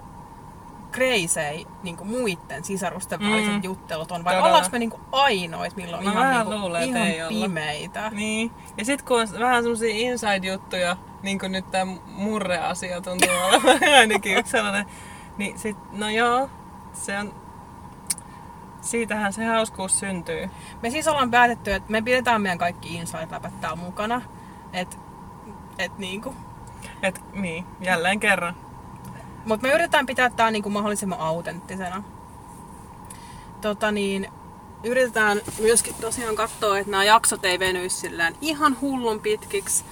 crazy 0.91 1.65
niinku 1.83 2.03
muiden 2.05 2.63
sisarusten 2.63 3.19
Mm. 3.19 3.31
väliset 3.31 3.63
juttelut 3.63 4.11
on, 4.11 4.23
vai 4.23 4.37
ollaanko 4.41 4.69
me 4.71 4.79
niinku 4.79 4.99
ainoit, 5.11 5.75
milloin 5.75 6.03
Mä 6.05 6.11
ihan, 6.11 6.31
niinku, 6.47 6.59
luulen, 6.59 6.83
ihan 6.89 7.01
ei 7.07 7.21
olla. 7.23 7.29
pimeitä? 7.29 8.09
Niin. 8.13 8.51
Ja 8.77 8.85
sit 8.85 9.01
kun 9.01 9.21
on 9.21 9.27
vähän 9.39 9.63
semmosia 9.63 9.95
inside-juttuja, 9.95 10.97
niin 11.23 11.39
kuin 11.39 11.51
nyt 11.51 11.71
tää 11.71 11.85
murre-asia 12.07 13.01
tuntuu 13.01 13.29
olevan 13.49 13.79
ainakin 13.99 14.37
yksi 14.37 14.51
sellainen, 14.51 14.85
niin 15.37 15.59
sit, 15.59 15.77
no 15.91 16.09
joo, 16.09 16.49
se 16.93 17.19
on, 17.19 17.33
siitähän 18.85 19.33
se 19.33 19.45
hauskuus 19.45 19.99
syntyy. 19.99 20.49
Me 20.81 20.89
siis 20.89 21.07
ollaan 21.07 21.31
päätetty, 21.31 21.73
että 21.73 21.91
me 21.91 22.01
pidetään 22.01 22.41
meidän 22.41 22.57
kaikki 22.57 22.95
inside-läpät 22.95 23.61
täällä 23.61 23.75
mukana. 23.75 24.21
Et, 24.73 24.99
et 25.79 25.97
niinku. 25.97 26.35
Et 27.03 27.21
niin, 27.33 27.65
jälleen 27.81 28.19
kerran. 28.19 28.55
Mut 29.45 29.61
me 29.61 29.69
yritetään 29.69 30.05
pitää 30.05 30.29
tää 30.29 30.51
niinku 30.51 30.69
mahdollisimman 30.69 31.19
autenttisena. 31.19 32.03
Tota 33.61 33.91
niin, 33.91 34.27
yritetään 34.83 35.41
myöskin 35.59 35.95
tosiaan 36.01 36.35
katsoa, 36.35 36.77
että 36.77 36.91
nämä 36.91 37.03
jaksot 37.03 37.45
ei 37.45 37.59
venyisi 37.59 38.11
ihan 38.41 38.77
hullun 38.81 39.19
pitkiksi. 39.19 39.85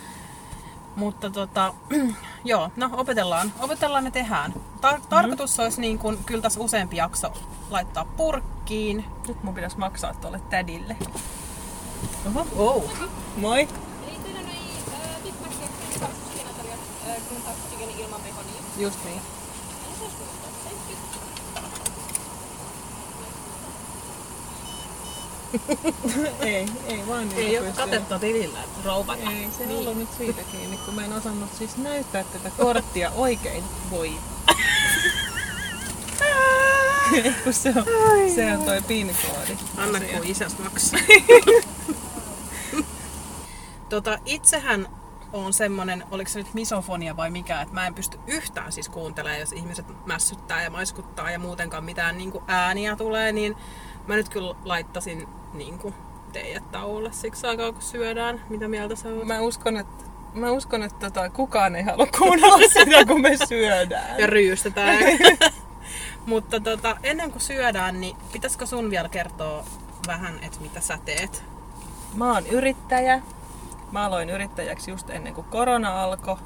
Mutta 0.96 1.30
tota, 1.30 1.74
joo, 2.44 2.70
no 2.76 2.90
opetellaan, 2.94 3.54
opetellaan 3.60 4.06
ja 4.06 4.12
tehdään. 4.12 4.54
Tar- 4.82 5.02
tarkoitus 5.10 5.60
olisi 5.60 5.82
niin 5.82 6.00
kun, 6.00 6.18
kyllä 6.26 6.42
tässä 6.42 6.60
useampi 6.60 6.96
jakso 6.98 7.34
laittaa 7.70 8.06
purkkiin. 8.06 9.06
Nyt 9.28 9.44
mun 9.44 9.54
pitäisi 9.54 9.78
maksaa 9.78 10.14
tuolle 10.14 10.42
tädille. 10.50 10.96
Oho, 12.26 12.48
Oh. 12.58 12.92
moi! 13.38 13.60
Eli 14.08 14.18
teillä 14.24 14.40
ei, 26.40 26.66
ei 26.88 27.08
vaan 27.08 27.30
niin. 27.30 27.48
Ei 27.48 27.60
ole 27.60 27.72
katetta 27.76 28.20
tilillä, 28.20 28.60
rouva. 28.86 29.16
Ei, 29.16 29.48
se 29.58 29.66
niin. 29.66 29.80
ollut 29.80 29.98
nyt 29.98 30.10
siitä 30.18 30.42
kiinni, 30.52 30.78
kun 30.78 30.94
mä 30.94 31.06
en 31.06 31.14
osannut 31.14 31.50
siis 31.58 31.78
näyttää 31.78 32.24
tätä 32.24 32.52
korttia 32.58 33.12
oikein. 33.12 33.64
Voi. 33.92 34.14
Kun 37.44 37.54
se 37.54 37.70
on, 37.70 37.86
se 38.36 38.58
on 38.58 38.64
toi 38.64 38.82
PIN-koodi. 38.82 39.58
Anna 39.78 40.00
kun 40.00 40.24
isäs 40.24 40.58
maksaa. 40.58 41.00
tota, 43.90 44.20
itsehän 44.26 44.88
on 45.34 45.54
semmonen, 45.54 46.04
oliko 46.12 46.30
se 46.30 46.40
nyt 46.40 46.54
misofonia 46.54 47.18
vai 47.18 47.30
mikä, 47.30 47.62
että 47.62 47.74
mä 47.74 47.88
en 47.88 47.94
pysty 47.94 48.20
yhtään 48.28 48.72
siis 48.72 48.90
kuuntelemaan, 48.90 49.40
jos 49.40 49.52
ihmiset 49.52 49.86
mässyttää 50.06 50.64
ja 50.64 50.70
maiskuttaa 50.70 51.32
ja 51.32 51.40
muutenkaan 51.40 51.84
mitään 51.84 52.18
niin 52.18 52.34
ääniä 52.48 52.96
tulee, 52.96 53.32
niin 53.32 53.56
mä 54.08 54.16
nyt 54.16 54.30
kyllä 54.30 54.56
laittasin 54.66 55.28
niin 55.54 55.80
kuin, 55.80 55.94
teidät 56.34 56.72
tauolle 56.72 57.12
siksi 57.12 57.48
aikaa, 57.48 57.72
kun 57.72 57.82
syödään. 57.82 58.42
Mitä 58.50 58.68
mieltä 58.68 58.96
sä 58.96 59.10
oot? 59.10 59.26
Mä 59.28 59.40
uskon, 59.40 59.78
että 59.78 60.04
Mä 60.34 60.52
uskon, 60.52 60.84
että 60.84 61.00
tota, 61.00 61.30
kukaan 61.30 61.76
ei 61.76 61.84
halua 61.84 62.08
kuunnella 62.18 62.68
sitä, 62.80 63.06
kun 63.06 63.22
me 63.22 63.38
syödään. 63.48 64.20
Ja 64.20 64.28
ryystetään. 64.28 64.98
Mutta 66.26 66.60
tota, 66.60 66.98
ennen 67.04 67.32
kuin 67.32 67.42
syödään, 67.42 68.02
niin 68.02 68.18
pitäisikö 68.32 68.66
sun 68.66 68.90
vielä 68.90 69.10
kertoa 69.10 69.66
vähän, 70.08 70.40
että 70.42 70.62
mitä 70.62 70.82
sä 70.82 71.00
teet? 71.06 71.44
Mä 72.14 72.34
oon 72.34 72.48
yrittäjä. 72.48 73.22
Mä 73.92 74.06
aloin 74.06 74.30
yrittäjäksi 74.30 74.92
just 74.92 75.10
ennen 75.10 75.34
kuin 75.34 75.48
korona 75.48 76.04
alkoi. 76.04 76.38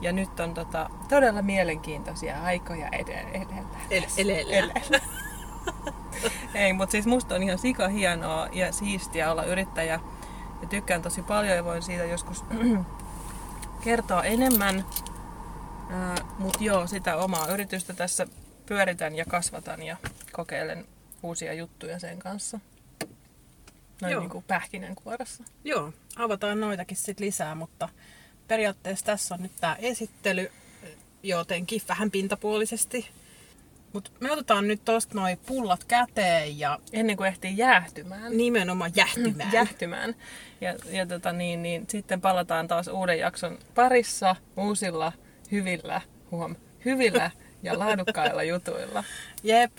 Ja 0.00 0.12
nyt 0.12 0.40
on 0.40 0.54
tota, 0.54 0.90
todella 1.08 1.42
mielenkiintoisia 1.42 2.42
aikoja 2.42 2.88
edellä. 2.92 3.46
Elellä. 3.90 4.40
Elellä. 4.40 5.00
Ei, 6.54 6.72
mutta 6.72 6.92
siis 6.92 7.06
musta 7.06 7.34
on 7.34 7.42
ihan 7.42 7.58
sika 7.58 7.88
hienoa 7.88 8.48
ja 8.52 8.72
siistiä 8.72 9.32
olla 9.32 9.44
yrittäjä. 9.44 10.00
Ja 10.62 10.68
tykkään 10.68 11.02
tosi 11.02 11.22
paljon 11.22 11.56
ja 11.56 11.64
voin 11.64 11.82
siitä 11.82 12.04
joskus 12.04 12.44
kertoa 13.84 14.22
enemmän. 14.22 14.84
Mutta 16.38 16.64
joo, 16.64 16.86
sitä 16.86 17.16
omaa 17.16 17.48
yritystä 17.48 17.92
tässä 17.92 18.26
pyöritän 18.66 19.16
ja 19.16 19.24
kasvatan 19.24 19.82
ja 19.82 19.96
kokeilen 20.32 20.86
uusia 21.22 21.52
juttuja 21.52 21.98
sen 21.98 22.18
kanssa. 22.18 22.60
Noin 24.02 24.12
Joo. 24.12 24.20
niin 24.20 24.30
kuin 24.30 24.44
pähkinänkuoressa. 24.48 25.44
Joo, 25.64 25.92
avataan 26.16 26.60
noitakin 26.60 26.96
sit 26.96 27.20
lisää, 27.20 27.54
mutta 27.54 27.88
periaatteessa 28.48 29.06
tässä 29.06 29.34
on 29.34 29.42
nyt 29.42 29.52
tää 29.60 29.76
esittely 29.76 30.52
jotenkin 31.22 31.82
vähän 31.88 32.10
pintapuolisesti. 32.10 33.08
Mutta 33.92 34.10
me 34.20 34.32
otetaan 34.32 34.68
nyt 34.68 34.84
tosta 34.84 35.14
noi 35.14 35.36
pullat 35.46 35.84
käteen 35.84 36.58
ja 36.58 36.78
Ennen 36.92 37.16
kuin 37.16 37.28
ehtii 37.28 37.56
jäähtymään. 37.58 38.36
nimenomaan 38.36 38.92
jähtymään. 38.94 39.52
jähtymään. 39.60 40.14
Ja, 40.60 40.74
ja 40.90 41.06
tota, 41.06 41.32
niin, 41.32 41.62
niin, 41.62 41.84
sitten 41.88 42.20
palataan 42.20 42.68
taas 42.68 42.88
uuden 42.88 43.18
jakson 43.18 43.58
parissa 43.74 44.36
uusilla, 44.56 45.12
hyvillä, 45.52 46.00
huom, 46.30 46.56
hyvillä 46.84 47.30
ja 47.62 47.78
laadukkailla 47.78 48.42
jutuilla. 48.52 49.04
Jep. 49.42 49.72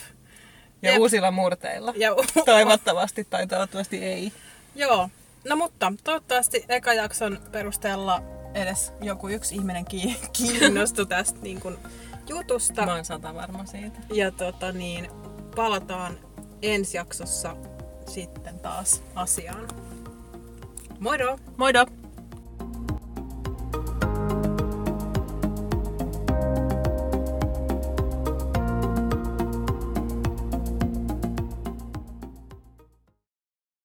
Ja 0.81 0.91
Jep. 0.91 0.99
uusilla 0.99 1.31
murteilla. 1.31 1.93
Ja, 1.97 2.09
Toivottavasti 2.45 3.27
tai 3.29 3.47
toivottavasti 3.47 4.03
ei. 4.03 4.31
Joo. 4.75 5.09
No 5.49 5.55
mutta 5.55 5.93
toivottavasti 6.03 6.65
eka 6.69 6.93
jakson 6.93 7.39
perusteella 7.51 8.23
edes 8.53 8.93
joku 9.01 9.29
yksi 9.29 9.55
ihminen 9.55 9.85
ki- 9.85 10.19
kiinnostui 10.37 11.05
tästä 11.05 11.39
niin 11.41 11.61
kun, 11.61 11.79
jutusta. 12.31 12.85
Mä 12.85 12.93
oon 12.95 13.05
sata 13.05 13.35
varma 13.35 13.65
siitä. 13.65 13.99
Ja 14.13 14.31
tota 14.31 14.71
niin, 14.71 15.07
palataan 15.55 16.17
ensi 16.61 16.97
jaksossa 16.97 17.55
sitten 18.07 18.59
taas 18.59 19.03
asiaan. 19.15 19.67
Moido! 20.99 21.37
Moido! 21.57 21.85